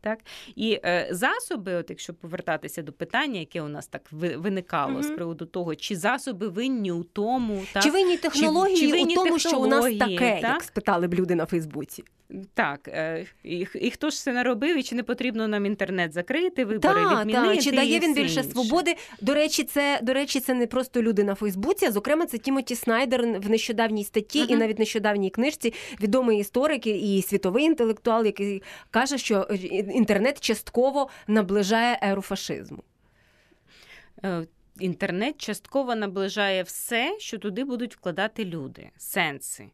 [0.06, 0.20] Так
[0.56, 5.08] і е, засоби, от якщо повертатися до питання, яке у нас так ви- виникало з
[5.10, 9.40] приводу того, чи засоби винні у тому, так Чи винні технології чи винні у тому,
[9.40, 10.54] що у нас таке, так?
[10.54, 12.04] як спитали б люди на Фейсбуці?
[12.54, 16.66] Так, е, і, і хто ж це наробив, і чи не потрібно нам інтернет закрити,
[16.66, 17.56] вибори Так, відмінити?
[17.56, 18.52] так, чи дає він більше інше?
[18.52, 18.96] свободи?
[19.22, 21.86] До речі, це до речі, це не просто люди на Фейсбуці.
[21.86, 25.74] а Зокрема, це Тімоті Снайдер в нещодавній статті і навіть нещодавній книжці.
[26.02, 29.56] Відомий історик і світовий інтелектуал, який каже, що е,
[29.96, 32.84] інтернет частково наближає еру фашизму.
[34.24, 34.48] Е,
[34.80, 39.70] Інтернет частково наближає все, що туди будуть вкладати люди, сенси.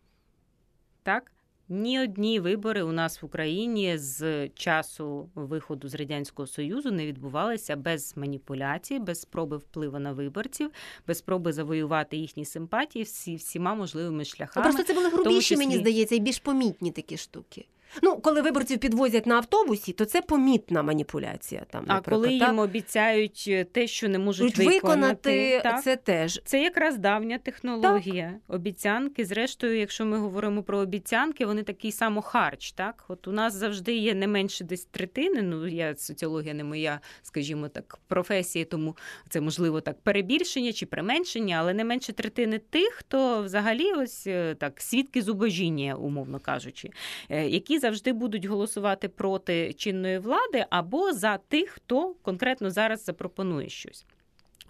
[1.03, 1.31] Так?
[1.69, 7.75] Ні одні вибори у нас в Україні з часу виходу з Радянського Союзу не відбувалися
[7.75, 10.71] без маніпуляцій, без спроби впливу на виборців,
[11.07, 14.63] без спроби завоювати їхні симпатії всі, всіма можливими шляхами.
[14.63, 17.65] Просто це були грубіші, числі- мені здається, і більш помітні такі штуки.
[18.03, 21.65] Ну, коли виборців підвозять на автобусі, то це помітна маніпуляція.
[21.69, 22.49] Там, А коли так?
[22.49, 26.41] їм обіцяють е, те, що не можуть виконати, виконати так, це теж.
[26.45, 28.33] Це якраз давня технологія.
[28.47, 29.25] Обіцянки.
[29.25, 32.71] Зрештою, якщо ми говоримо про обіцянки, вони такий само харч.
[32.71, 35.41] Так, от у нас завжди є не менше десь третини.
[35.41, 38.97] Ну я соціологія не моя, скажімо так, професія, тому
[39.29, 44.55] це можливо так перебільшення чи применшення, але не менше третини тих, хто взагалі ось е,
[44.55, 46.89] так свідки зубожіння, умовно кажучи,
[47.29, 53.69] е, які завжди будуть голосувати проти чинної влади або за тих, хто конкретно зараз запропонує
[53.69, 54.05] щось.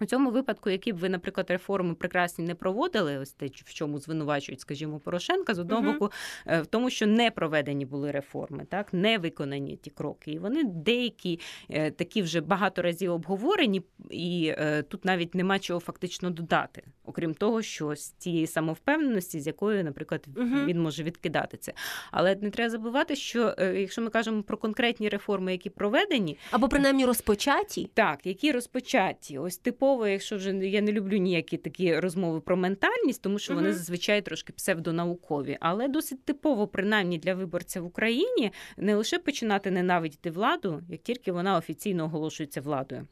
[0.00, 3.98] У цьому випадку, які б ви, наприклад, реформи прекрасні не проводили, ось те, в чому
[3.98, 5.92] звинувачують, скажімо, Порошенка, з одного Мгм.
[5.92, 6.12] боку,
[6.46, 10.32] е, в тому, що не проведені були реформи, так не виконані ті кроки.
[10.32, 11.40] І вони деякі
[11.70, 17.34] е, такі вже багато разів обговорені, і е, тут навіть нема чого фактично додати, окрім
[17.34, 20.66] того, що з тієї самовпевненості, з якою, наприклад, Мгм.
[20.66, 21.72] він може відкидати це.
[22.10, 27.06] Але не треба забувати, що якщо ми кажемо про конкретні реформи, які проведені, Або принаймні
[27.06, 27.90] розпочаті.
[27.94, 29.38] так, які розпочаті.
[29.38, 33.68] Ось типово, якщо вже я не люблю ніякі такі розмови про ментальність, тому що вони
[33.68, 33.76] Мгм.
[33.76, 40.30] зазвичай трошки псевдонаукові, але досить типово, принаймні для виборця в Україні, не лише починати ненавидіти
[40.30, 43.06] владу, як тільки вона офіційно оголошується владою.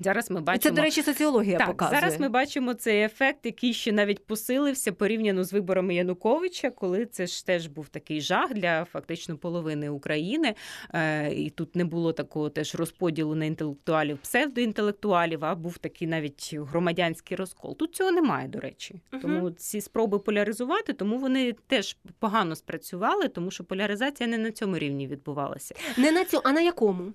[0.00, 0.62] Зараз ми бачимо.
[0.62, 2.00] це, до речі, соціологія Так, показує.
[2.00, 7.26] зараз ми бачимо цей ефект, який ще навіть посилився порівняно з виборами Януковича, коли це
[7.26, 10.54] ж теж був такий жах для фактично половини України.
[10.94, 16.54] Е, І тут не було такого теж розподілу на інтелектуалів, псевдоінтелектуалів, а був такий навіть
[16.60, 17.76] громадянський розкол.
[17.76, 19.00] Тут цього немає, до речі.
[19.12, 19.22] Мгм.
[19.22, 24.78] Тому ці спроби поляризувати, тому вони теж погано спрацювали, тому що поляризація не на цьому
[24.78, 25.74] рівні відбувалася.
[25.96, 27.12] Не на цю, а на якому?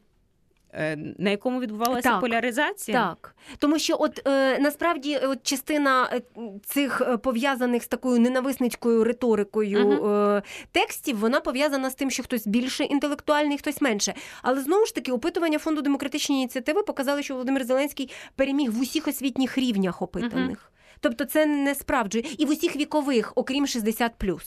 [0.74, 3.02] Е, На якому відбувалася Так, поляризація?
[3.02, 6.22] Так, тому що от е, насправді от частина е,
[6.66, 10.42] цих пов'язаних з такою ненависницькою риторикою е,
[10.72, 14.14] текстів, вона пов'язана з тим, що хтось більше інтелектуальний, хтось менше.
[14.42, 19.08] Але знову ж таки, опитування фонду демократичні ініціативи показали, що Володимир Зеленський переміг в усіх
[19.08, 20.72] освітніх рівнях опитаних.
[21.00, 24.40] Тобто це не справджує і в усіх вікових, окрім 60+.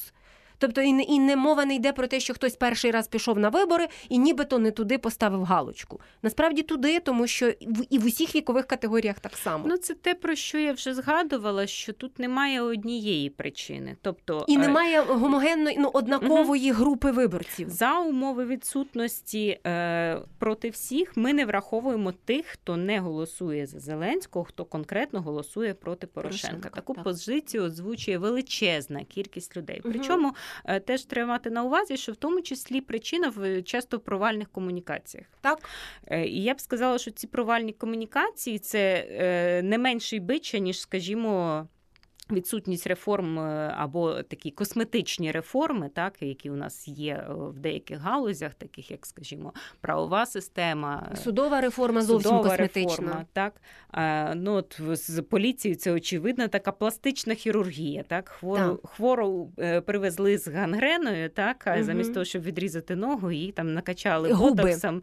[0.58, 3.38] Тобто і не, і не мова не йде про те, що хтось перший раз пішов
[3.38, 6.00] на вибори і нібито не туди поставив галочку.
[6.22, 9.64] Насправді туди, тому що і в- і в усіх вікових категоріях так само.
[9.68, 13.96] Ну, це те, про що я вже згадувала, що тут немає однієї причини.
[14.02, 17.68] Тобто і е, немає гомогенної, ну однакової групи виборців.
[17.68, 24.44] за умови відсутності е, проти всіх ми не враховуємо тих, хто не голосує за Зеленського,
[24.44, 26.48] хто конкретно голосує проти Порошенка.
[26.48, 27.04] Порошенка, Таку так.
[27.04, 29.80] позицію озвучує величезна кількість людей.
[29.84, 30.32] Причому
[30.86, 35.26] теж треба мати на увазі, що в тому числі причина в часто провальних комунікаціях.
[35.40, 35.58] Так
[36.06, 40.80] Е, І я б сказала, що ці провальні комунікації це е, не менший бича, ніж,
[40.80, 41.66] скажімо.
[42.30, 47.98] Відсутність реформ е, або такі косметичні реформи, так які у нас є е, в деяких
[47.98, 52.90] галузях, таких як, скажімо, правова система, е, судова реформа зовсім судова косметична.
[52.90, 53.60] реформа, так
[54.36, 58.02] ну от з поліцією це очевидно така пластична хірургія.
[58.02, 63.52] Так, хвору хвору е, привезли з гангреною, так а замість того, щоб відрізати ногу, її
[63.52, 64.62] там накачали Губи.
[64.62, 65.02] ботоксом.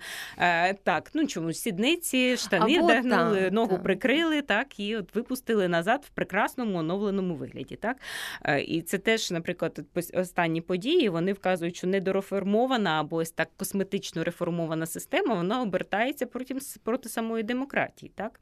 [0.83, 3.83] Так, ну чому сідниці, штани вдягнули, ногу так.
[3.83, 7.75] прикрили, так і от випустили назад в прекрасному оновленому вигляді.
[7.75, 7.97] Так
[8.43, 9.79] Е, і це теж, наприклад,
[10.13, 16.55] останні події вони вказують, що недореформована або ось так косметично реформована система, вона обертається проти,
[16.83, 18.11] проти самої демократії.
[18.15, 18.39] Так.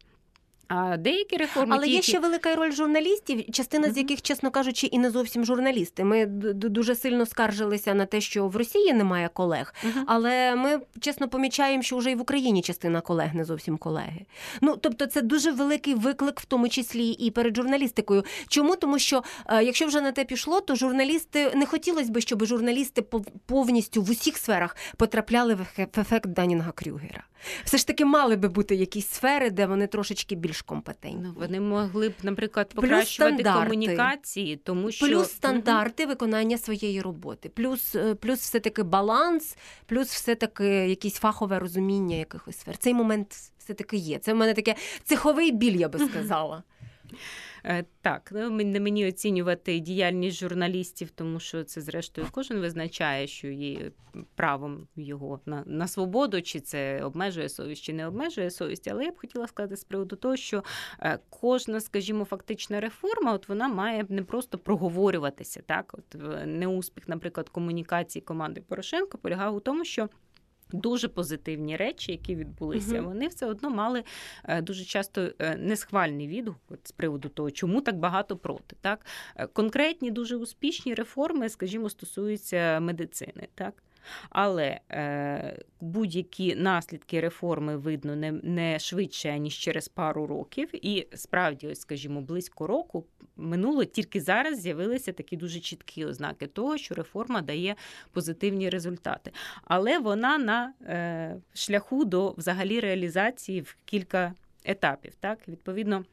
[0.70, 2.08] А деякі реформи, Але ті, є які...
[2.12, 6.04] ще велика роль журналістів, частина з яких, чесно кажучи, і не зовсім журналісти.
[6.04, 9.74] Ми дуже сильно скаржилися на те, що в Росії немає колег.
[9.84, 10.04] Мгм.
[10.08, 14.26] Але ми чесно помічаємо, що вже і в Україні частина колег не зовсім колеги.
[14.62, 18.24] Ну тобто, це дуже великий виклик, в тому числі і перед журналістикою.
[18.48, 18.76] Чому?
[18.76, 23.02] Тому що е, якщо вже на те пішло, то журналісти не хотілося б, щоб журналісти
[23.02, 27.24] пов- повністю в усіх сферах потрапляли в ефект Данінга Крюгера.
[27.64, 31.22] Все ж таки мали би бути якісь сфери, де вони трошечки більш компетентні.
[31.24, 37.96] Ну, вони могли б, наприклад, покращувати комунікації, тому що Плюс стандарти виконання своєї роботи, плюс,
[37.96, 42.78] е, плюс все-таки баланс, плюс все-таки якесь фахове розуміння якихось сфер.
[42.78, 44.20] Цей момент все-таки є.
[44.20, 46.64] Це в мене таке цеховий біль, я би сказала.
[47.66, 53.48] Е, Так, ну не мені оцінювати діяльність журналістів, тому що це зрештою кожен визначає, що
[53.48, 53.92] є
[54.36, 58.88] правом його на, на свободу, чи це обмежує совість, чи не обмежує совість.
[58.88, 60.64] Але я б хотіла сказати з приводу того, що
[61.00, 65.62] е, кожна, скажімо, фактична реформа, от вона має не просто проговорюватися.
[65.66, 70.10] Так, от неуспіх, наприклад, комунікації команди Порошенка полягав у тому, що.
[70.72, 73.06] Дуже позитивні речі, які відбулися, Мгм.
[73.06, 74.04] вони все одно мали
[74.44, 78.76] е, дуже часто е, несхвальний відгук з приводу того, чому так багато проти.
[78.82, 79.06] Так?
[79.36, 83.48] Е, Конкретні дуже успішні реформи, скажімо, стосуються медицини.
[83.56, 83.74] Так?
[84.30, 91.68] Але е, будь-які наслідки реформи видно не, не швидше ніж через пару років, і справді,
[91.68, 93.06] ось скажімо, близько року
[93.40, 97.76] минуло тільки зараз з'явилися такі дуже чіткі ознаки того, що реформа дає
[98.12, 99.32] позитивні результати.
[99.64, 104.34] Але вона на е, шляху до взагалі реалізації в кілька
[104.64, 105.14] етапів.
[105.20, 106.06] Так, відповідно.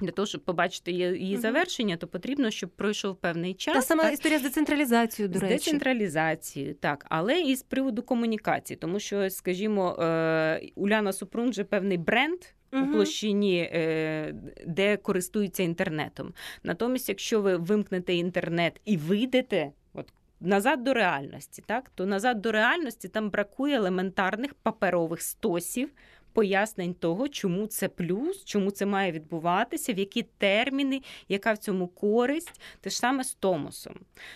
[0.00, 3.74] Для того, щоб побачити її завершення, то потрібно, щоб пройшов певний час.
[3.74, 4.12] Та сама так?
[4.12, 5.54] історія з децентралізацією, до з речі.
[5.54, 11.98] децентралізацією, так, але і з приводу комунікації, тому що, скажімо, е, Уляна Супрун вже певний
[11.98, 12.38] бренд.
[12.82, 14.34] У площині, е,
[14.66, 16.34] де користуються інтернетом.
[16.62, 22.52] Натомість, якщо ви вимкнете інтернет і вийдете от, назад до реальності, так, то назад до
[22.52, 25.90] реальності там бракує елементарних паперових стосів,
[26.34, 31.88] пояснень того, чому це плюс, чому це має відбуватися, в які терміни, яка в цьому
[31.88, 33.94] користь, те ж саме з Томосом.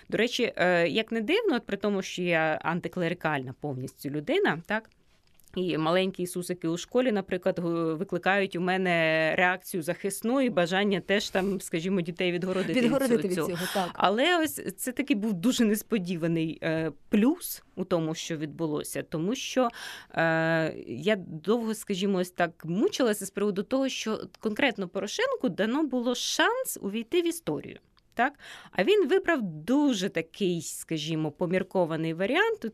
[0.09, 4.91] До речі, е, як не дивно, от при тому, що я антиклерикальна повністю людина, так.
[5.59, 7.59] І маленькі ісусики у школі, наприклад,
[7.99, 13.49] викликають у мене реакцію захисну і бажання теж там, скажімо, дітей відгородити, відгородити від цього.
[13.49, 13.69] від цього.
[13.75, 13.91] Так.
[13.95, 19.69] Але ось це такий був дуже несподіваний е, плюс у тому, що відбулося, тому що
[20.15, 26.15] е, я довго, скажімо, ось так мучилася з приводу того, що конкретно Порошенку дано було
[26.15, 27.79] шанс увійти в історію.
[28.15, 28.39] Так,
[28.73, 32.67] а він вибрав дуже такий, скажімо, поміркований варіант.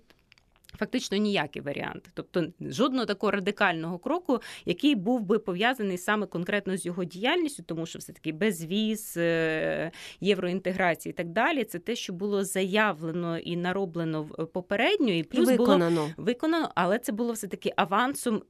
[0.79, 6.87] Фактично ніякий варіант, тобто жодного такого радикального кроку, який був би пов'язаний саме конкретно з
[6.87, 11.65] його діяльністю, тому що все таки безвіз, е, євроінтеграції і так далі.
[11.65, 16.01] Це те, що було заявлено і нароблено попередньо, і плюс і виконано.
[16.01, 18.43] було виконано, але це було все таки авансом.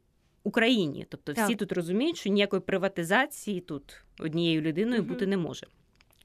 [0.46, 1.56] Україні, тобто всі так.
[1.56, 5.08] тут розуміють, що ніякої приватизації тут однією людиною угу.
[5.08, 5.66] бути не може.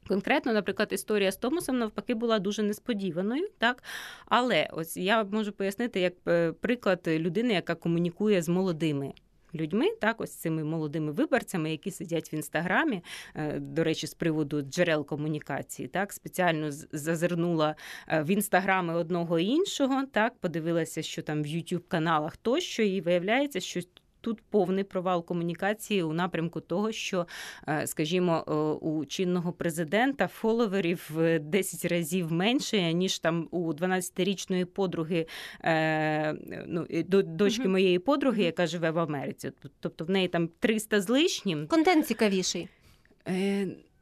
[0.09, 3.83] Конкретно, наприклад, історія з Томасом навпаки була дуже несподіваною, так?
[4.25, 9.13] Але ось я можу пояснити як е, приклад людини, яка комунікує з молодими.
[9.55, 13.03] Людьми, так, ось цими молодими виборцями, які сидять в інстаграмі,
[13.35, 16.13] е, до речі, з приводу джерел комунікації, так?
[16.13, 17.75] Спеціально зазирнула
[18.07, 20.33] е, в інстаграми одного і іншого, так?
[20.39, 23.81] Подивилася, що там в youtube каналах тощо, і виявляється, що
[24.21, 27.27] Тут повний провал комунікації у напрямку того, що,
[27.67, 28.53] е, скажімо, е,
[28.85, 31.11] у чинного президента фоловерів
[31.41, 35.27] 10 разів менше, ніж там у 12-річної подруги,
[35.63, 36.33] е,
[36.67, 36.85] ну,
[37.23, 37.71] дочки угу.
[37.71, 39.51] моєї подруги, яка живе в Америці.
[39.79, 41.67] Тобто в неї там 300 з лишнім.
[41.67, 42.69] Контент цікавіший.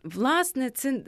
[0.04, 1.04] Власне, це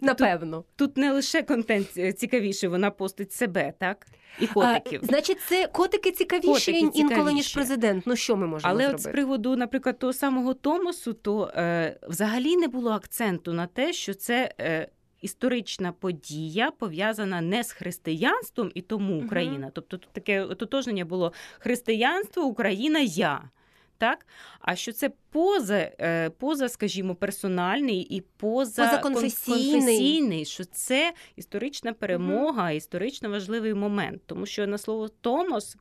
[0.00, 4.06] Напевно, тут, тут не лише контент цікавіший, вона постить себе, так
[4.40, 5.00] і котиків.
[5.04, 7.34] А, Значить, це котики цікавіші котики інколи цікавіші.
[7.34, 8.06] ніж президент.
[8.06, 8.94] Ну що ми можемо Але зробити?
[8.94, 13.92] от з приводу, наприклад, того самого Томосу, то е, взагалі не було акценту на те,
[13.92, 14.54] що це.
[14.60, 14.88] Е,
[15.22, 19.66] Історична подія пов'язана не з християнством і тому Україна.
[19.66, 19.72] Uh-huh.
[19.74, 23.50] Тобто тут таке ототожнення було християнство, Україна, я
[23.98, 24.26] так?
[24.60, 32.70] А що це поза, е, поза, скажімо, персональний і поза конфесійний, що це історична перемога,
[32.70, 35.76] історично важливий момент, тому що на слово Томос.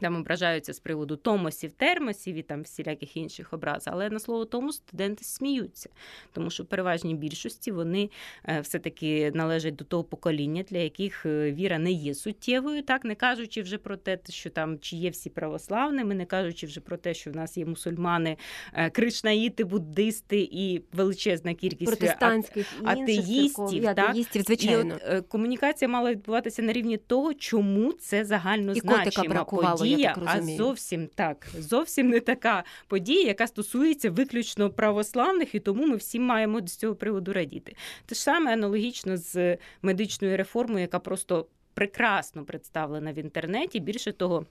[0.00, 4.72] Там ображаються з приводу томосів, термосів і там всіляких інших образ, але на слово тому
[4.72, 5.88] студенти сміються,
[6.32, 8.10] тому що в переважній більшості вони
[8.48, 13.14] е, все-таки належать до того покоління, для яких е, віра не є суттєвою, так не
[13.14, 17.14] кажучи вже про те, що там чи є всі православними, не кажучи вже про те,
[17.14, 18.36] що в нас є мусульмани,
[18.74, 23.84] е, кришнаїти, буддисти і величезна кількість протестантських атеїстів.
[23.84, 23.98] Так?
[23.98, 24.94] атеїстів, звичайно.
[24.94, 29.44] І от, комунікація мала відбуватися на рівні того, чому це загально значима
[29.90, 35.86] подія подія, а зовсім так, зовсім не така подія, яка стосується виключно православних, і тому
[35.86, 37.76] ми всі маємо з цього приводу радіти.
[38.06, 43.80] Те ж саме аналогічно з медичною реформою, яка просто прекрасно представлена в інтернеті.
[43.80, 44.46] Більше того.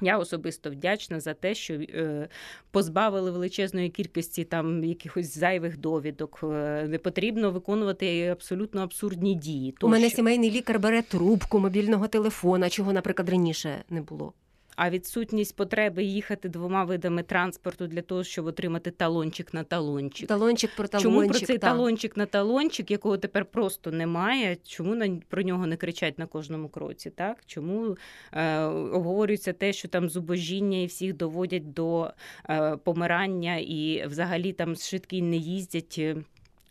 [0.00, 2.28] Я особисто вдячна за те, що е,
[2.70, 6.40] позбавили величезної кількості там якихось зайвих довідок.
[6.42, 9.74] Е, не потрібно виконувати абсолютно абсурдні дії.
[9.82, 14.32] У мене сімейний лікар бере трубку мобільного телефона, чого, наприклад, раніше не було
[14.76, 20.28] а відсутність потреби їхати двома видами транспорту для того, щоб отримати талончик на талончик.
[20.28, 21.12] Талончик про талончик.
[21.12, 21.66] Чому про цей та.
[21.66, 24.56] талончик на талончик, якого тепер просто немає?
[24.64, 27.10] Чому на про нього не кричать на кожному кроці?
[27.10, 27.96] Так чому
[28.32, 32.10] е, обговорюється те, що там зубожіння і всіх доводять до
[32.48, 36.00] е, помирання, і взагалі там швидкі не їздять.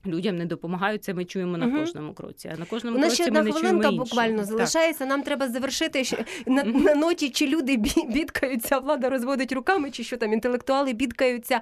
[0.06, 2.52] Людям не допомагають, це ми чуємо на кожному кроці.
[2.56, 4.58] А на кожному У нас кроці ще одна ми не хвилинка чуємо буквально іншого.
[4.58, 5.00] залишається.
[5.00, 5.10] Так.
[5.10, 6.04] Нам треба завершити
[6.46, 7.78] на, на ноті, чи люди
[8.10, 11.62] бідкаються, влада розводить руками, чи що там інтелектуали бідкаються.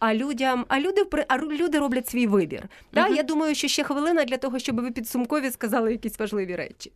[0.00, 2.68] А людям, а люди а люди роблять свій вибір.
[2.92, 3.06] Да?
[3.06, 3.16] Мгм.
[3.16, 6.92] Я думаю, що ще хвилина для того, щоб ви підсумкові сказали якісь важливі речі.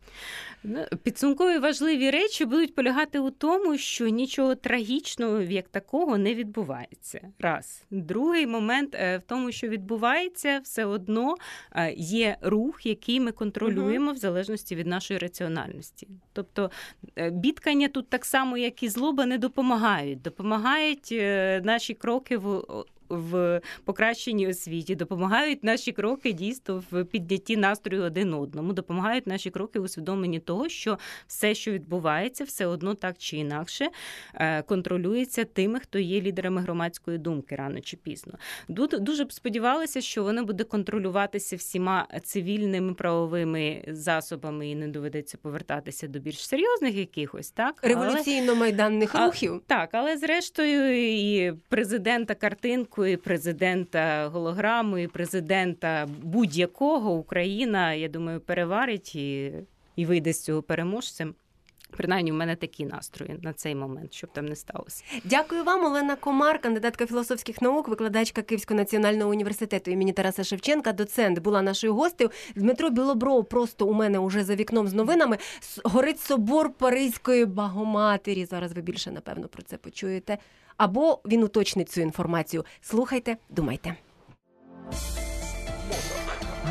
[0.63, 7.21] Ну, Підсумкові важливі речі будуть полягати у тому, що нічого трагічного як такого не відбувається.
[7.39, 7.83] Раз.
[7.91, 11.35] Другий момент е, в тому, що відбувається, все одно
[11.71, 16.07] е, є рух, який ми контролюємо в залежності від нашої раціональності.
[16.33, 16.71] Тобто
[17.17, 20.21] е, бідкання тут так само, як і злоба, не допомагають.
[20.21, 21.11] Допомагають
[21.65, 22.63] наші кроки в.
[23.09, 29.79] В покращенні освіті допомагають наші кроки дійсно в піднятті настрою один одному, допомагають наші кроки
[29.79, 30.97] в усвідомленні того, що
[31.27, 33.89] все, що відбувається, все одно так чи інакше
[34.33, 38.33] е, контролюється тими, хто є лідерами громадської думки рано чи пізно.
[38.69, 45.37] Ду- Дуже б сподівалася, що воно буде контролюватися всіма цивільними правовими засобами і не доведеться
[45.41, 49.61] повертатися до більш серйозних якихось, так Революційно-майданних рухів.
[49.67, 58.39] так, але зрештою і президента картинку, і президента голограму, і президента будь-якого Україна, я думаю,
[58.39, 59.53] переварить і,
[59.95, 61.35] і вийде з цього переможцем.
[61.97, 65.03] Принаймні, у мене такі настрої на цей момент, щоб там не сталося.
[65.23, 71.39] Дякую вам, Олена Комар, кандидатка філософських наук, викладачка Київського національного університету імені Тараса Шевченка, доцент
[71.39, 72.29] була нашою гостею.
[72.55, 75.37] Дмитро Білобров просто у мене уже за вікном з новинами.
[75.83, 78.45] Горить собор Паризької Багоматері.
[78.45, 80.37] Зараз ви більше напевно про це почуєте.
[80.77, 82.65] Або він уточнить цю інформацію.
[82.81, 83.95] Слухайте, думайте.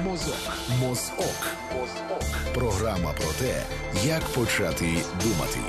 [0.05, 0.37] Мозок.
[0.81, 1.47] Мозок.
[2.55, 3.63] Програма про те,
[4.05, 4.87] як почати
[5.23, 5.61] думати.